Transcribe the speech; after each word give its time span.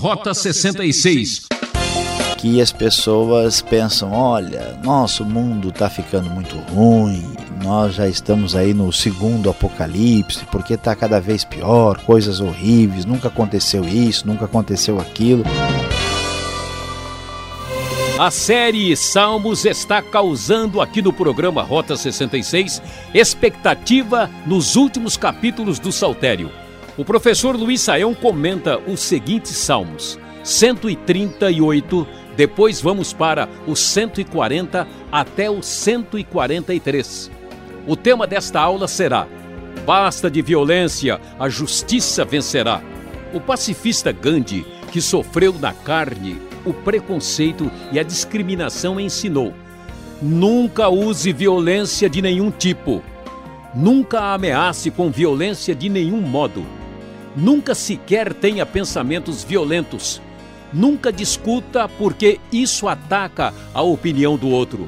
Rota 0.00 0.32
66 0.32 1.42
que 2.38 2.58
as 2.58 2.72
pessoas 2.72 3.60
pensam: 3.60 4.12
olha, 4.12 4.80
nosso 4.82 5.26
mundo 5.26 5.68
está 5.68 5.90
ficando 5.90 6.30
muito 6.30 6.56
ruim, 6.72 7.22
nós 7.62 7.96
já 7.96 8.08
estamos 8.08 8.56
aí 8.56 8.72
no 8.72 8.90
segundo 8.90 9.50
apocalipse, 9.50 10.46
porque 10.50 10.72
está 10.72 10.96
cada 10.96 11.20
vez 11.20 11.44
pior, 11.44 11.98
coisas 11.98 12.40
horríveis, 12.40 13.04
nunca 13.04 13.28
aconteceu 13.28 13.84
isso, 13.84 14.26
nunca 14.26 14.46
aconteceu 14.46 14.98
aquilo. 14.98 15.44
A 18.18 18.30
série 18.30 18.96
Salmos 18.96 19.66
está 19.66 20.00
causando 20.00 20.80
aqui 20.80 21.02
no 21.02 21.12
programa 21.12 21.62
Rota 21.62 21.94
66 21.94 22.80
expectativa 23.12 24.30
nos 24.46 24.76
últimos 24.76 25.18
capítulos 25.18 25.78
do 25.78 25.92
Saltério. 25.92 26.50
O 26.96 27.04
professor 27.04 27.56
Luiz 27.56 27.80
Saião 27.80 28.14
comenta 28.14 28.78
os 28.78 29.00
seguintes 29.00 29.56
salmos: 29.56 30.18
138, 30.42 32.06
depois 32.36 32.80
vamos 32.80 33.12
para 33.12 33.48
o 33.66 33.76
140 33.76 34.86
até 35.10 35.48
o 35.48 35.62
143. 35.62 37.30
O 37.86 37.96
tema 37.96 38.26
desta 38.26 38.60
aula 38.60 38.88
será: 38.88 39.26
Basta 39.86 40.30
de 40.30 40.42
violência, 40.42 41.20
a 41.38 41.48
justiça 41.48 42.24
vencerá. 42.24 42.82
O 43.32 43.40
pacifista 43.40 44.10
Gandhi, 44.10 44.66
que 44.90 45.00
sofreu 45.00 45.54
na 45.58 45.72
carne 45.72 46.40
o 46.64 46.72
preconceito 46.72 47.70
e 47.92 47.98
a 47.98 48.02
discriminação, 48.02 48.98
ensinou: 48.98 49.54
Nunca 50.20 50.88
use 50.88 51.32
violência 51.32 52.10
de 52.10 52.20
nenhum 52.20 52.50
tipo. 52.50 53.02
Nunca 53.72 54.34
ameace 54.34 54.90
com 54.90 55.10
violência 55.10 55.74
de 55.74 55.88
nenhum 55.88 56.20
modo. 56.20 56.79
Nunca 57.36 57.74
sequer 57.74 58.34
tenha 58.34 58.66
pensamentos 58.66 59.44
violentos 59.44 60.20
Nunca 60.72 61.12
discuta 61.12 61.88
porque 61.88 62.38
isso 62.52 62.86
ataca 62.86 63.52
a 63.74 63.82
opinião 63.82 64.36
do 64.36 64.48
outro. 64.48 64.86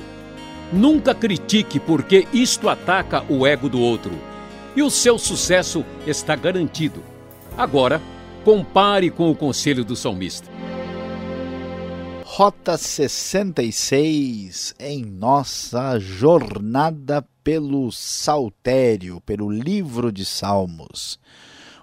Nunca 0.73 1.13
critique 1.13 1.81
porque 1.81 2.29
isto 2.33 2.69
ataca 2.69 3.25
o 3.29 3.45
ego 3.45 3.69
do 3.69 3.81
outro. 3.81 4.13
E 4.77 4.83
o 4.83 4.89
seu 4.89 5.19
sucesso 5.19 5.85
está 6.07 6.37
garantido. 6.37 7.03
Agora, 7.59 8.01
compare 8.45 9.11
com 9.11 9.29
o 9.31 9.35
conselho 9.35 9.85
do 9.85 9.97
salmista. 9.97 10.49
Rota 12.25 12.79
66 12.79 14.77
em 14.79 15.05
nossa 15.05 15.99
jornada 15.99 17.27
pelo 17.45 17.91
Saltério, 17.91 19.21
pelo 19.21 19.51
livro 19.51 20.13
de 20.13 20.25
Salmos. 20.25 21.19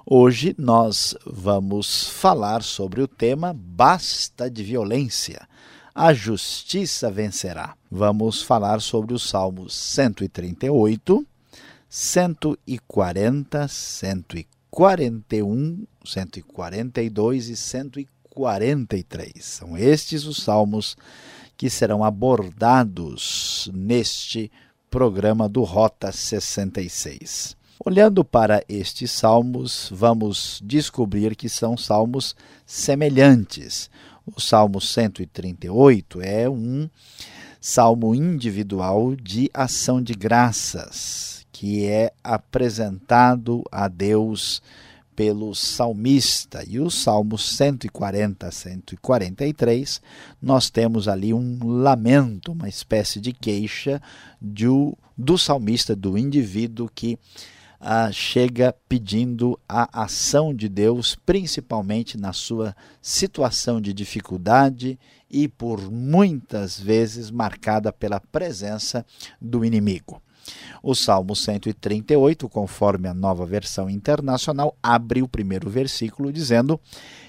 Hoje 0.06 0.56
nós 0.58 1.14
vamos 1.26 2.08
falar 2.08 2.64
sobre 2.64 3.02
o 3.02 3.08
tema 3.08 3.54
Basta 3.54 4.50
de 4.50 4.64
violência. 4.64 5.46
A 5.94 6.14
justiça 6.14 7.12
vencerá. 7.12 7.76
Vamos 7.92 8.42
falar 8.42 8.80
sobre 8.82 9.14
os 9.14 9.30
Salmos 9.30 9.76
138, 9.76 11.28
140, 11.90 13.68
141, 13.68 15.86
142 16.06 17.50
e 17.50 17.58
143. 17.58 19.32
São 19.44 19.78
estes 19.78 20.24
os 20.24 20.42
salmos 20.42 20.96
que 21.58 21.70
serão 21.70 22.06
abordados 22.06 23.70
neste 23.74 24.50
programa 24.90 25.50
do 25.50 25.64
Rota 25.64 26.12
66. 26.12 27.59
Olhando 27.86 28.26
para 28.26 28.62
estes 28.68 29.10
salmos, 29.10 29.88
vamos 29.90 30.60
descobrir 30.62 31.34
que 31.34 31.48
são 31.48 31.78
salmos 31.78 32.36
semelhantes. 32.66 33.90
O 34.26 34.42
Salmo 34.42 34.82
138 34.82 36.22
é 36.22 36.50
um 36.50 36.90
salmo 37.62 38.14
individual 38.14 39.16
de 39.16 39.50
ação 39.54 40.02
de 40.02 40.14
graças, 40.14 41.46
que 41.54 41.86
é 41.86 42.12
apresentado 42.22 43.64
a 43.72 43.88
Deus 43.88 44.62
pelo 45.16 45.56
salmista. 45.56 46.66
E 46.68 46.82
o 46.82 46.92
Salmo 46.92 47.38
140 47.38 48.46
a 48.46 48.52
143, 48.52 50.02
nós 50.42 50.70
temos 50.70 51.08
ali 51.08 51.34
um 51.34 51.58
lamento, 51.64 52.52
uma 52.52 52.68
espécie 52.68 53.22
de 53.22 53.32
queixa 53.32 54.02
do, 54.40 54.98
do 55.18 55.38
salmista, 55.38 55.96
do 55.96 56.18
indivíduo 56.18 56.92
que 56.94 57.18
ah, 57.80 58.12
chega 58.12 58.76
pedindo 58.90 59.58
a 59.68 60.04
ação 60.04 60.54
de 60.54 60.68
Deus, 60.68 61.16
principalmente 61.16 62.18
na 62.18 62.34
sua 62.34 62.76
situação 63.02 63.80
de 63.80 63.94
dificuldade 63.94 65.00
e 65.30 65.48
por 65.48 65.90
muitas 65.90 66.80
vezes 66.80 67.32
marcada 67.32 67.94
pela 67.94 68.20
presença 68.20 69.06
do 69.40 69.64
inimigo. 69.64 70.22
O 70.82 70.96
Salmo 70.96 71.36
138, 71.36 72.50
conforme 72.50 73.08
a 73.08 73.14
nova 73.14 73.46
versão 73.46 73.90
internacional, 73.90 74.76
abre 74.82 75.22
o 75.22 75.28
primeiro 75.28 75.70
versículo 75.70 76.34
dizendo: 76.34 76.80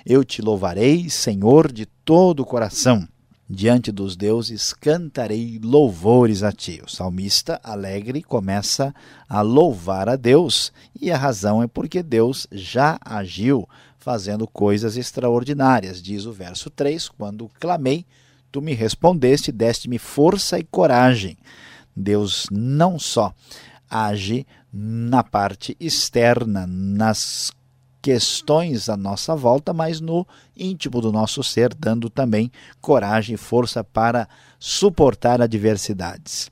Eu 0.07 0.25
te 0.25 0.41
louvarei, 0.41 1.11
Senhor, 1.11 1.71
de 1.71 1.87
todo 1.87 2.41
o 2.41 2.47
coração 2.47 3.07
diante 3.53 3.91
dos 3.91 4.15
deuses 4.15 4.73
cantarei 4.73 5.59
louvores 5.61 6.45
a 6.45 6.53
ti. 6.53 6.81
O 6.87 6.89
salmista, 6.89 7.61
alegre, 7.65 8.23
começa 8.23 8.95
a 9.29 9.41
louvar 9.41 10.09
a 10.09 10.15
Deus, 10.15 10.73
e 10.99 11.11
a 11.11 11.19
razão 11.19 11.61
é 11.61 11.67
porque 11.67 12.01
Deus 12.01 12.47
já 12.53 12.97
agiu 13.05 13.69
fazendo 13.99 14.47
coisas 14.47 14.97
extraordinárias. 14.97 16.01
Diz 16.01 16.27
o 16.27 16.33
verso 16.33 16.71
3: 16.71 17.09
Quando 17.09 17.51
clamei, 17.59 18.07
tu 18.53 18.63
me 18.63 18.73
respondeste, 18.73 19.51
deste-me 19.51 19.99
força 19.99 20.57
e 20.57 20.63
coragem. 20.63 21.37
Deus 21.95 22.47
não 22.53 23.01
só 23.01 23.35
age 23.91 24.47
na 24.73 25.25
parte 25.25 25.77
externa, 25.81 26.69
nas 26.69 27.51
questões 28.01 28.89
à 28.89 28.97
nossa 28.97 29.37
volta, 29.37 29.73
mas 29.73 30.01
no 30.01 30.27
íntimo 30.57 31.01
do 31.01 31.13
nosso 31.13 31.43
ser, 31.43 31.75
dando 31.75 32.09
também 32.09 32.51
coragem 32.81 33.35
e 33.35 33.39
força 33.39 33.85
para 33.85 34.29
suportar 34.59 35.41
adversidades. 35.41 36.51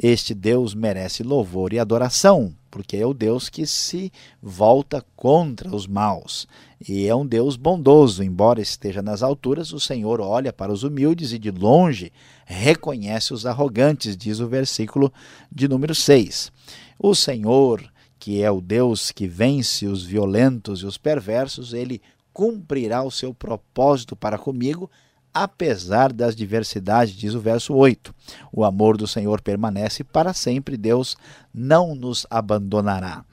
Este 0.00 0.34
Deus 0.34 0.74
merece 0.74 1.22
louvor 1.22 1.72
e 1.72 1.78
adoração, 1.78 2.52
porque 2.70 2.96
é 2.96 3.06
o 3.06 3.14
Deus 3.14 3.48
que 3.48 3.66
se 3.66 4.12
volta 4.42 5.04
contra 5.14 5.74
os 5.74 5.86
maus. 5.86 6.48
E 6.86 7.06
é 7.06 7.14
um 7.14 7.24
Deus 7.24 7.56
bondoso, 7.56 8.22
embora 8.22 8.60
esteja 8.60 9.00
nas 9.00 9.22
alturas, 9.22 9.72
o 9.72 9.78
Senhor 9.78 10.20
olha 10.20 10.52
para 10.52 10.72
os 10.72 10.82
humildes 10.82 11.32
e 11.32 11.38
de 11.38 11.50
longe 11.50 12.12
reconhece 12.44 13.32
os 13.32 13.46
arrogantes, 13.46 14.16
diz 14.16 14.40
o 14.40 14.48
versículo 14.48 15.12
de 15.50 15.68
número 15.68 15.94
6. 15.94 16.52
O 16.98 17.14
Senhor 17.14 17.82
que 18.24 18.42
é 18.42 18.50
o 18.50 18.58
Deus 18.58 19.12
que 19.12 19.28
vence 19.28 19.86
os 19.86 20.02
violentos 20.02 20.80
e 20.80 20.86
os 20.86 20.96
perversos, 20.96 21.74
ele 21.74 22.00
cumprirá 22.32 23.02
o 23.02 23.10
seu 23.10 23.34
propósito 23.34 24.16
para 24.16 24.38
comigo, 24.38 24.90
apesar 25.34 26.10
das 26.10 26.34
diversidades, 26.34 27.14
diz 27.14 27.34
o 27.34 27.40
verso 27.40 27.74
8. 27.74 28.14
O 28.50 28.64
amor 28.64 28.96
do 28.96 29.06
Senhor 29.06 29.42
permanece 29.42 30.02
para 30.02 30.32
sempre, 30.32 30.78
Deus 30.78 31.18
não 31.52 31.94
nos 31.94 32.26
abandonará. 32.30 33.26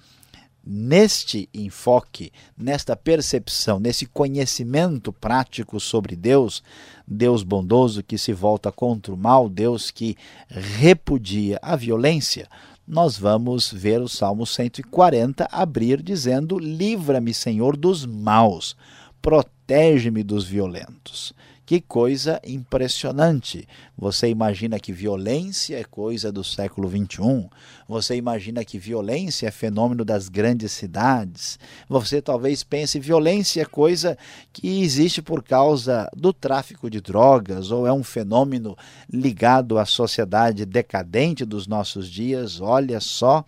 Neste 0.61 1.47
enfoque, 1.53 2.29
nesta 2.57 2.93
percepção, 2.93 3.79
nesse 3.79 4.05
conhecimento 4.05 5.13
prático 5.13 5.79
sobre 5.79 6.17
Deus, 6.17 6.61
Deus 7.07 7.43
bondoso 7.43 8.03
que 8.03 8.17
se 8.17 8.33
volta 8.33 8.73
contra 8.73 9.13
o 9.13 9.17
mal, 9.17 9.47
Deus 9.47 9.89
que 9.89 10.17
repudia 10.49 11.57
a 11.61 11.77
violência, 11.77 12.49
nós 12.91 13.17
vamos 13.17 13.71
ver 13.71 14.01
o 14.01 14.09
Salmo 14.09 14.45
140 14.45 15.47
abrir 15.49 16.01
dizendo: 16.03 16.59
Livra-me, 16.59 17.33
Senhor, 17.33 17.77
dos 17.77 18.05
maus, 18.05 18.75
protege-me 19.21 20.21
dos 20.21 20.43
violentos. 20.43 21.33
Que 21.71 21.79
coisa 21.79 22.41
impressionante! 22.45 23.65
Você 23.97 24.27
imagina 24.27 24.77
que 24.77 24.91
violência 24.91 25.79
é 25.79 25.85
coisa 25.85 26.29
do 26.29 26.43
século 26.43 26.89
XXI? 26.89 27.49
Você 27.87 28.17
imagina 28.17 28.65
que 28.65 28.77
violência 28.77 29.47
é 29.47 29.51
fenômeno 29.51 30.03
das 30.03 30.27
grandes 30.27 30.73
cidades? 30.73 31.57
Você 31.87 32.21
talvez 32.21 32.61
pense 32.61 32.99
violência 32.99 33.61
é 33.61 33.65
coisa 33.65 34.17
que 34.51 34.81
existe 34.81 35.21
por 35.21 35.41
causa 35.41 36.09
do 36.13 36.33
tráfico 36.33 36.89
de 36.89 36.99
drogas 36.99 37.71
ou 37.71 37.87
é 37.87 37.93
um 37.93 38.03
fenômeno 38.03 38.77
ligado 39.09 39.79
à 39.79 39.85
sociedade 39.85 40.65
decadente 40.65 41.45
dos 41.45 41.67
nossos 41.67 42.11
dias? 42.11 42.59
Olha 42.59 42.99
só, 42.99 43.45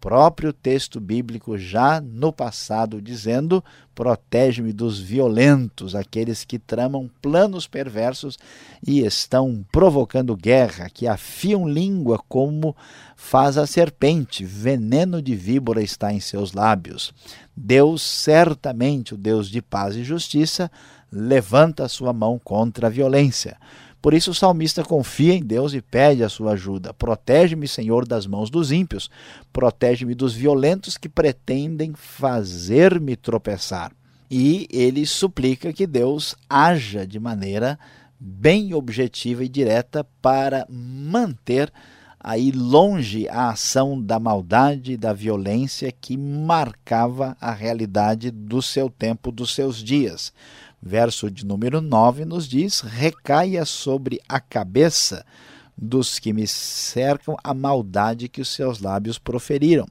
próprio 0.00 0.52
texto 0.52 1.00
bíblico 1.00 1.58
já 1.58 2.00
no 2.00 2.32
passado 2.32 3.00
dizendo: 3.00 3.62
protege-me 3.94 4.72
dos 4.72 5.00
violentos, 5.00 5.94
aqueles 5.94 6.44
que 6.44 6.58
tramam 6.58 7.10
planos 7.20 7.66
perversos 7.66 8.38
e 8.86 9.00
estão 9.00 9.64
provocando 9.72 10.36
guerra, 10.36 10.88
que 10.88 11.06
afiam 11.06 11.68
língua 11.68 12.20
como 12.28 12.76
faz 13.16 13.56
a 13.56 13.66
serpente, 13.66 14.44
veneno 14.44 15.22
de 15.22 15.34
víbora 15.34 15.82
está 15.82 16.12
em 16.12 16.20
seus 16.20 16.52
lábios. 16.52 17.12
Deus, 17.56 18.02
certamente 18.02 19.14
o 19.14 19.16
Deus 19.16 19.48
de 19.48 19.62
paz 19.62 19.96
e 19.96 20.04
justiça, 20.04 20.70
levanta 21.10 21.84
a 21.84 21.88
sua 21.88 22.12
mão 22.12 22.38
contra 22.38 22.88
a 22.88 22.90
violência. 22.90 23.56
Por 24.06 24.14
isso 24.14 24.30
o 24.30 24.34
salmista 24.34 24.84
confia 24.84 25.34
em 25.34 25.42
Deus 25.42 25.74
e 25.74 25.82
pede 25.82 26.22
a 26.22 26.28
sua 26.28 26.52
ajuda. 26.52 26.94
Protege-me, 26.94 27.66
Senhor, 27.66 28.06
das 28.06 28.24
mãos 28.24 28.48
dos 28.48 28.70
ímpios. 28.70 29.10
Protege-me 29.52 30.14
dos 30.14 30.32
violentos 30.32 30.96
que 30.96 31.08
pretendem 31.08 31.92
fazer-me 31.92 33.16
tropeçar. 33.16 33.90
E 34.30 34.68
ele 34.70 35.04
suplica 35.04 35.72
que 35.72 35.88
Deus 35.88 36.36
haja 36.48 37.04
de 37.04 37.18
maneira 37.18 37.76
bem 38.20 38.74
objetiva 38.74 39.42
e 39.42 39.48
direta 39.48 40.06
para 40.22 40.64
manter 40.70 41.72
aí 42.20 42.52
longe 42.52 43.28
a 43.28 43.50
ação 43.50 44.00
da 44.00 44.20
maldade 44.20 44.92
e 44.92 44.96
da 44.96 45.12
violência 45.12 45.90
que 45.92 46.16
marcava 46.16 47.36
a 47.40 47.52
realidade 47.52 48.30
do 48.30 48.62
seu 48.62 48.88
tempo, 48.88 49.32
dos 49.32 49.52
seus 49.52 49.82
dias. 49.82 50.32
Verso 50.80 51.30
de 51.30 51.44
número 51.44 51.80
9 51.80 52.24
nos 52.24 52.46
diz: 52.46 52.80
Recaia 52.80 53.64
sobre 53.64 54.20
a 54.28 54.38
cabeça 54.38 55.24
dos 55.76 56.18
que 56.18 56.32
me 56.32 56.46
cercam 56.46 57.36
a 57.42 57.52
maldade 57.52 58.28
que 58.28 58.40
os 58.40 58.48
seus 58.48 58.80
lábios 58.80 59.18
proferiram. 59.18 59.86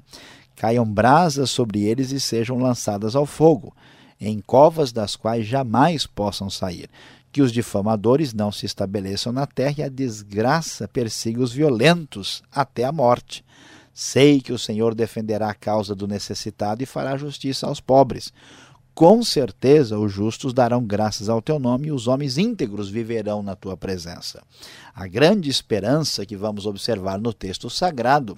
Caiam 0.55 0.85
brasas 0.85 1.51
sobre 1.51 1.83
eles 1.83 2.11
e 2.11 2.19
sejam 2.19 2.57
lançadas 2.57 3.15
ao 3.15 3.25
fogo, 3.25 3.75
em 4.19 4.39
covas 4.39 4.91
das 4.91 5.15
quais 5.15 5.45
jamais 5.45 6.07
possam 6.07 6.49
sair. 6.49 6.89
Que 7.31 7.41
os 7.41 7.51
difamadores 7.51 8.33
não 8.33 8.51
se 8.51 8.65
estabeleçam 8.65 9.33
na 9.33 9.45
terra 9.45 9.75
e 9.79 9.83
a 9.83 9.89
desgraça 9.89 10.87
persiga 10.87 11.43
os 11.43 11.51
violentos 11.51 12.41
até 12.49 12.85
a 12.85 12.91
morte. 12.91 13.43
Sei 13.93 14.39
que 14.39 14.53
o 14.53 14.59
Senhor 14.59 14.95
defenderá 14.95 15.49
a 15.49 15.53
causa 15.53 15.93
do 15.93 16.07
necessitado 16.07 16.81
e 16.81 16.85
fará 16.85 17.17
justiça 17.17 17.67
aos 17.67 17.81
pobres. 17.81 18.31
Com 18.95 19.21
certeza 19.21 19.99
os 19.99 20.09
justos 20.09 20.53
darão 20.53 20.81
graças 20.81 21.27
ao 21.27 21.41
teu 21.41 21.59
nome 21.59 21.89
e 21.89 21.91
os 21.91 22.07
homens 22.07 22.37
íntegros 22.37 22.89
viverão 22.89 23.43
na 23.43 23.53
tua 23.53 23.75
presença. 23.75 24.41
A 24.95 25.05
grande 25.05 25.49
esperança 25.49 26.25
que 26.25 26.37
vamos 26.37 26.65
observar 26.65 27.19
no 27.19 27.33
texto 27.33 27.69
sagrado 27.69 28.37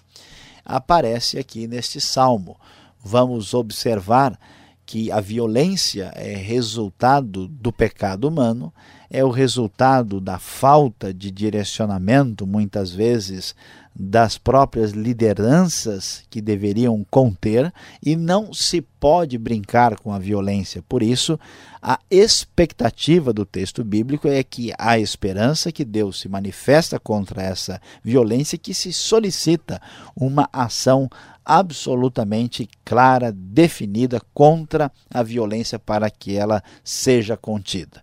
aparece 0.65 1.38
aqui 1.38 1.68
neste 1.68 2.01
salmo. 2.01 2.59
Vamos 3.00 3.54
observar 3.54 4.38
que 4.83 5.12
a 5.12 5.21
violência 5.21 6.12
é 6.15 6.36
resultado 6.36 7.48
do 7.48 7.71
pecado 7.71 8.27
humano, 8.27 8.74
é 9.09 9.24
o 9.24 9.30
resultado 9.30 10.19
da 10.19 10.38
falta 10.38 11.13
de 11.13 11.31
direcionamento, 11.31 12.45
muitas 12.45 12.92
vezes, 12.92 13.56
das 14.00 14.38
próprias 14.38 14.92
lideranças 14.92 16.24
que 16.30 16.39
deveriam 16.39 17.04
conter 17.09 17.74
e 18.04 18.15
não 18.15 18.54
se 18.54 18.80
pode 18.80 19.38
brincar 19.39 19.98
com 19.98 20.13
a 20.13 20.19
violência. 20.19 20.83
Por 20.88 21.01
isso, 21.01 21.39
a 21.81 22.00
expectativa 22.12 23.33
do 23.33 23.44
texto 23.44 23.83
bíblico 23.83 24.27
é 24.27 24.44
que 24.44 24.71
há 24.77 25.00
esperança 25.00 25.71
que 25.71 25.83
Deus 25.83 26.19
se 26.19 26.30
manifesta 26.30 27.00
contra 27.00 27.42
essa 27.42 27.81
violência 28.03 28.57
que 28.57 28.74
se 28.74 28.94
solicita 28.94 29.81
uma 30.15 30.48
ação 30.53 31.10
absolutamente 31.44 32.69
clara, 32.86 33.31
definida 33.31 34.21
contra 34.33 34.92
a 35.10 35.24
violência 35.24 35.80
para 35.80 36.10
que 36.10 36.36
ela 36.36 36.62
seja 36.83 37.36
contida 37.36 38.01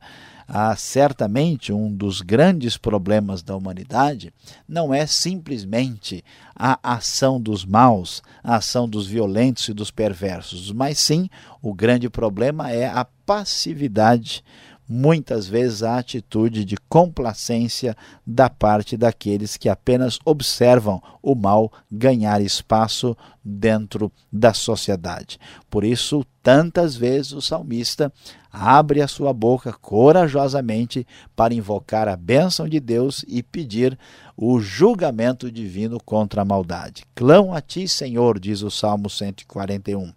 certamente 0.77 1.73
um 1.73 1.93
dos 1.93 2.21
grandes 2.21 2.77
problemas 2.77 3.43
da 3.43 3.57
humanidade 3.57 4.33
não 4.69 4.93
é 4.93 5.07
simplesmente 5.07 6.25
a 6.55 6.79
ação 6.83 7.41
dos 7.41 7.65
maus, 7.65 8.23
a 8.43 8.57
ação 8.57 8.89
dos 8.89 9.07
violentos 9.07 9.69
e 9.69 9.75
dos 9.75 9.91
perversos, 9.91 10.71
mas 10.73 10.99
sim 10.99 11.29
o 11.63 11.73
grande 11.73 12.09
problema 12.09 12.71
é 12.71 12.87
a 12.87 13.05
passividade 13.05 14.45
muitas 14.89 15.47
vezes 15.47 15.83
a 15.83 15.99
atitude 15.99 16.65
de 16.65 16.77
complacência 16.89 17.97
da 18.27 18.51
parte 18.51 18.97
daqueles 18.97 19.57
que 19.57 19.69
apenas 19.69 20.19
observam 20.25 21.03
o 21.23 21.35
mal 21.35 21.73
ganhar 21.91 22.41
espaço 22.41 23.17
dentro 23.43 24.13
da 24.31 24.53
sociedade. 24.53 25.39
Por 25.71 25.85
isso, 25.85 26.25
tantas 26.43 26.95
vezes 26.95 27.33
o 27.33 27.41
salmista 27.41 28.13
abre 28.53 29.01
a 29.01 29.09
sua 29.09 29.33
boca 29.33 29.73
corajosamente 29.73 31.07
para 31.35 31.55
invocar 31.55 32.07
a 32.07 32.17
bênção 32.17 32.69
de 32.69 32.79
Deus 32.79 33.25
e 33.27 33.43
pedir 33.43 33.99
o 34.37 34.61
julgamento 34.61 35.51
divino 35.51 35.99
contra 36.05 36.43
a 36.43 36.45
maldade. 36.45 37.05
Clamo 37.15 37.55
a 37.55 37.61
ti, 37.61 37.89
Senhor, 37.89 38.39
diz 38.39 38.63
o 38.63 38.71
Salmo 38.71 39.09
141. 39.09 40.13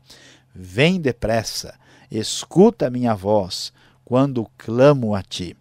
Vem 0.54 1.00
depressa, 1.00 1.76
escuta 2.12 2.88
a 2.88 2.90
minha 2.90 3.16
voz 3.16 3.72
quando 4.08 4.50
clamo 4.58 5.14
a 5.14 5.22
ti. 5.22 5.54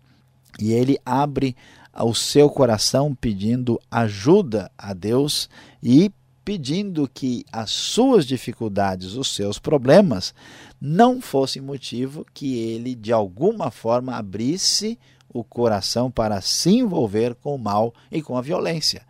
E 0.60 0.72
ele 0.72 1.00
abre 1.04 1.56
o 1.92 2.14
seu 2.14 2.48
coração 2.48 3.12
pedindo 3.12 3.76
ajuda 3.90 4.70
a 4.78 4.94
Deus 4.94 5.50
e 5.82 6.12
pedindo 6.44 7.10
que 7.12 7.44
as 7.50 7.72
suas 7.72 8.24
dificuldades, 8.24 9.14
os 9.14 9.34
seus 9.34 9.58
problemas, 9.58 10.32
não 10.80 11.20
fossem 11.20 11.60
motivo 11.60 12.24
que 12.32 12.56
ele 12.56 12.94
de 12.94 13.12
alguma 13.12 13.72
forma 13.72 14.14
abrisse 14.14 14.96
o 15.28 15.42
coração 15.42 16.08
para 16.08 16.40
se 16.40 16.70
envolver 16.70 17.34
com 17.34 17.52
o 17.52 17.58
mal 17.58 17.92
e 18.12 18.22
com 18.22 18.38
a 18.38 18.42
violência. 18.42 19.02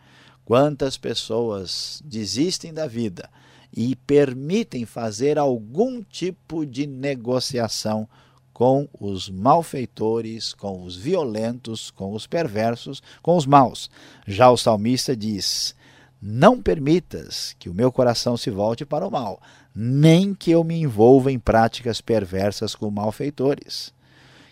Quantas 0.47 0.97
pessoas 0.97 2.01
desistem 2.03 2.73
da 2.73 2.87
vida 2.87 3.29
e 3.71 3.95
permitem 3.97 4.87
fazer 4.87 5.39
algum 5.39 6.03
tipo 6.03 6.65
de 6.65 6.87
negociação 6.87 8.09
com 8.57 8.89
os 8.99 9.29
malfeitores, 9.29 10.55
com 10.55 10.83
os 10.83 10.97
violentos, 10.97 11.91
com 11.91 12.15
os 12.15 12.27
perversos, 12.27 13.03
com 13.21 13.37
os 13.37 13.45
maus. 13.45 13.91
Já 14.27 14.51
o 14.51 14.57
salmista 14.57 15.15
diz: 15.15 15.75
Não 16.23 16.63
permitas 16.63 17.55
que 17.59 17.69
o 17.69 17.75
meu 17.75 17.93
coração 17.93 18.35
se 18.35 18.49
volte 18.49 18.87
para 18.87 19.07
o 19.07 19.11
mal, 19.11 19.43
nem 19.75 20.33
que 20.33 20.51
eu 20.51 20.65
me 20.65 20.81
envolva 20.81 21.31
em 21.31 21.39
práticas 21.39 22.01
perversas 22.01 22.75
com 22.75 22.91
malfeitores 22.91 23.95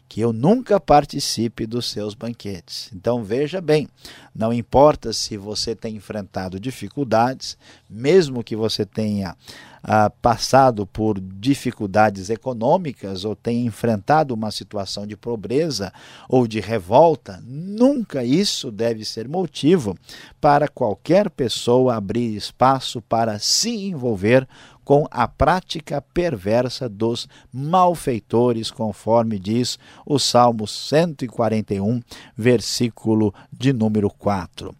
que 0.08 0.20
eu 0.20 0.32
nunca 0.32 0.78
participe 0.78 1.66
dos 1.66 1.90
seus 1.90 2.14
banquetes. 2.14 2.90
Então 2.94 3.24
veja 3.24 3.60
bem, 3.60 3.88
não 4.34 4.52
importa 4.52 5.12
se 5.12 5.36
você 5.36 5.74
tem 5.74 5.96
enfrentado 5.96 6.60
dificuldades, 6.60 7.56
mesmo 7.88 8.44
que 8.44 8.54
você 8.54 8.84
tenha 8.84 9.36
ah, 9.82 10.08
passado 10.08 10.86
por 10.86 11.20
dificuldades 11.20 12.30
econômicas 12.30 13.24
ou 13.24 13.36
tenha 13.36 13.66
enfrentado 13.66 14.32
uma 14.32 14.50
situação 14.50 15.06
de 15.06 15.16
pobreza 15.16 15.92
ou 16.28 16.46
de 16.46 16.58
revolta, 16.58 17.42
nunca 17.44 18.24
isso 18.24 18.70
deve 18.70 19.04
ser 19.04 19.28
motivo 19.28 19.94
para 20.40 20.68
qualquer 20.68 21.28
pessoa 21.28 21.96
abrir 21.96 22.34
espaço 22.34 23.02
para 23.02 23.38
se 23.38 23.88
envolver 23.88 24.48
com 24.84 25.06
a 25.10 25.26
prática 25.26 26.00
perversa 26.00 26.88
dos 26.88 27.26
malfeitores, 27.52 28.70
conforme 28.70 29.38
diz 29.38 29.78
o 30.04 30.18
Salmo 30.18 30.66
141, 30.66 32.00
versículo 32.36 33.34
de 33.52 33.72
número 33.72 34.10
4. 34.10 34.74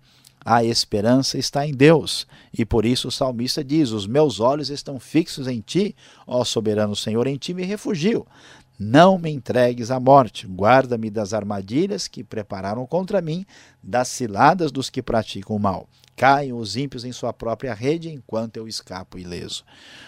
A 0.45 0.63
esperança 0.63 1.39
está 1.39 1.67
em 1.67 1.73
Deus, 1.73 2.27
e 2.53 2.67
por 2.67 2.85
isso 2.85 3.09
o 3.09 3.13
salmista 3.13 3.65
diz: 3.65 3.93
Os 3.93 4.07
meus 4.07 4.41
olhos 4.41 4.69
estão 4.69 5.01
fixos 5.01 5.49
em 5.49 5.61
ti, 5.61 5.97
ó 6.27 6.45
soberano 6.45 6.95
Senhor, 6.95 7.27
em 7.27 7.39
ti 7.39 7.55
me 7.55 7.65
refugio. 7.65 8.27
Não 8.79 9.17
me 9.17 9.31
entregues 9.31 9.91
à 9.91 9.99
morte, 9.99 10.47
guarda-me 10.47 11.09
das 11.09 11.33
armadilhas 11.33 12.09
que 12.09 12.23
prepararam 12.23 12.85
contra 12.87 13.23
mim, 13.23 13.47
das 13.83 14.09
ciladas 14.09 14.71
dos 14.71 14.91
que 14.91 15.01
praticam 15.01 15.57
o 15.57 15.61
mal. 15.61 15.89
Caiam 16.17 16.59
os 16.59 16.77
ímpios 16.77 17.05
em 17.05 17.13
sua 17.13 17.33
própria 17.33 17.75
rede 17.75 18.09
enquanto 18.09 18.57
eu 18.57 18.69
escapo 18.69 19.19
ileso. 19.19 19.65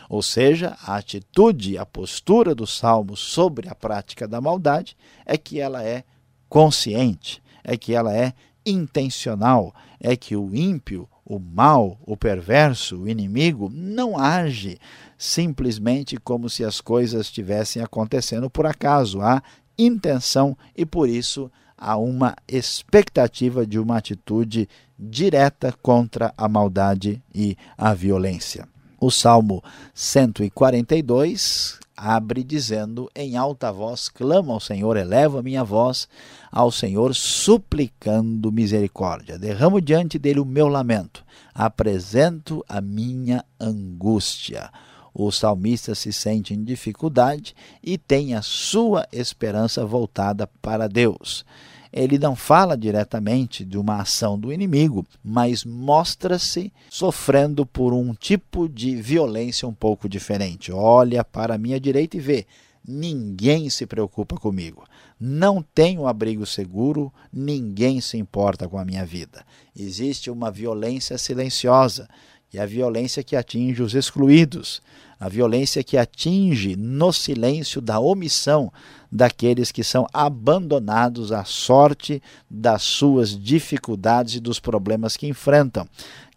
Ou 0.09 0.23
seja, 0.23 0.77
a 0.83 0.97
atitude, 0.97 1.77
a 1.77 1.85
postura 1.85 2.55
do 2.55 2.67
salmo 2.67 3.17
sobre 3.17 3.69
a 3.69 3.75
prática 3.75 4.29
da 4.29 4.41
maldade 4.41 4.97
é 5.25 5.37
que 5.37 5.61
ela 5.61 5.83
é 5.83 6.05
consciente, 6.49 7.43
é 7.65 7.77
que 7.77 7.95
ela 7.95 8.17
é 8.17 8.33
intencional, 8.65 9.75
é 10.01 10.17
que 10.17 10.37
o 10.37 10.55
ímpio, 10.55 11.09
o 11.25 11.39
mal, 11.39 11.99
o 12.05 12.17
perverso, 12.17 13.03
o 13.03 13.09
inimigo 13.09 13.69
não 13.73 14.19
age 14.19 14.79
simplesmente 15.19 16.17
como 16.17 16.49
se 16.49 16.65
as 16.65 16.81
coisas 16.81 17.27
estivessem 17.27 17.83
acontecendo 17.83 18.49
por 18.49 18.67
acaso. 18.67 19.21
Há 19.21 19.43
intenção 19.79 20.57
e 20.77 20.87
por 20.87 21.09
isso 21.09 21.51
há 21.77 21.97
uma 21.97 22.35
expectativa 22.49 23.67
de 23.67 23.79
uma 23.79 23.99
atitude 23.99 24.69
direta 24.99 25.75
contra 25.83 26.33
a 26.37 26.49
maldade 26.49 27.23
e 27.35 27.57
a 27.77 27.93
violência. 27.93 28.67
O 28.99 29.11
Salmo 29.11 29.63
142 29.95 31.79
abre 31.97 32.43
dizendo: 32.43 33.11
Em 33.15 33.37
alta 33.37 33.71
voz 33.73 34.09
clamo 34.09 34.53
ao 34.53 34.61
Senhor, 34.61 34.97
elevo 34.97 35.39
a 35.39 35.43
minha 35.43 35.65
voz 35.65 36.09
ao 36.51 36.71
Senhor, 36.71 37.15
suplicando 37.15 38.53
misericórdia. 38.53 39.39
Derramo 39.39 39.81
diante 39.81 40.19
dele 40.19 40.41
o 40.41 40.45
meu 40.45 40.69
lamento, 40.69 41.25
apresento 41.55 42.65
a 42.69 42.81
minha 42.81 43.45
angústia. 43.61 44.71
O 45.19 45.33
salmista 45.33 45.95
se 45.95 46.13
sente 46.13 46.53
em 46.53 46.63
dificuldade 46.63 47.57
e 47.83 47.97
tem 47.97 48.35
a 48.35 48.43
sua 48.43 49.09
esperança 49.11 49.83
voltada 49.83 50.47
para 50.61 50.87
Deus. 50.87 51.43
Ele 51.91 52.19
não 52.19 52.37
fala 52.37 52.77
diretamente 52.77 53.65
de 53.65 53.79
uma 53.79 54.03
ação 54.03 54.39
do 54.39 54.53
inimigo, 54.53 55.07
mas 55.25 55.65
mostra-se 55.65 56.71
sofrendo 56.91 57.65
por 57.65 57.95
um 57.95 58.13
tipo 58.13 58.69
de 58.69 58.95
violência 58.97 59.67
um 59.67 59.73
pouco 59.73 60.07
diferente. 60.07 60.71
Olha 60.71 61.25
para 61.25 61.55
a 61.55 61.59
minha 61.59 61.81
direita 61.81 62.19
e 62.19 62.21
vê: 62.21 62.47
ninguém 62.87 63.71
se 63.71 63.87
preocupa 63.87 64.37
comigo. 64.37 64.85
Não 65.19 65.63
tenho 65.63 66.07
abrigo 66.07 66.45
seguro, 66.45 67.11
ninguém 67.33 68.03
se 68.03 68.19
importa 68.19 68.69
com 68.69 68.79
a 68.79 68.85
minha 68.85 69.07
vida. 69.07 69.43
Existe 69.75 70.31
uma 70.31 70.51
violência 70.51 71.17
silenciosa, 71.17 72.07
e 72.53 72.59
a 72.59 72.67
violência 72.67 73.23
que 73.23 73.37
atinge 73.37 73.83
os 73.83 73.95
excluídos, 73.95 74.81
a 75.19 75.29
violência 75.29 75.83
que 75.83 75.97
atinge 75.97 76.77
no 76.77 77.13
silêncio 77.13 77.81
da 77.81 77.99
omissão 77.99 78.73
daqueles 79.11 79.73
que 79.73 79.83
são 79.83 80.07
abandonados 80.13 81.33
à 81.33 81.45
sorte 81.45 82.23
das 82.51 82.83
suas 82.83 83.39
dificuldades 83.39 84.35
e 84.35 84.41
dos 84.41 84.61
problemas 84.61 85.17
que 85.17 85.27
enfrentam. 85.27 85.89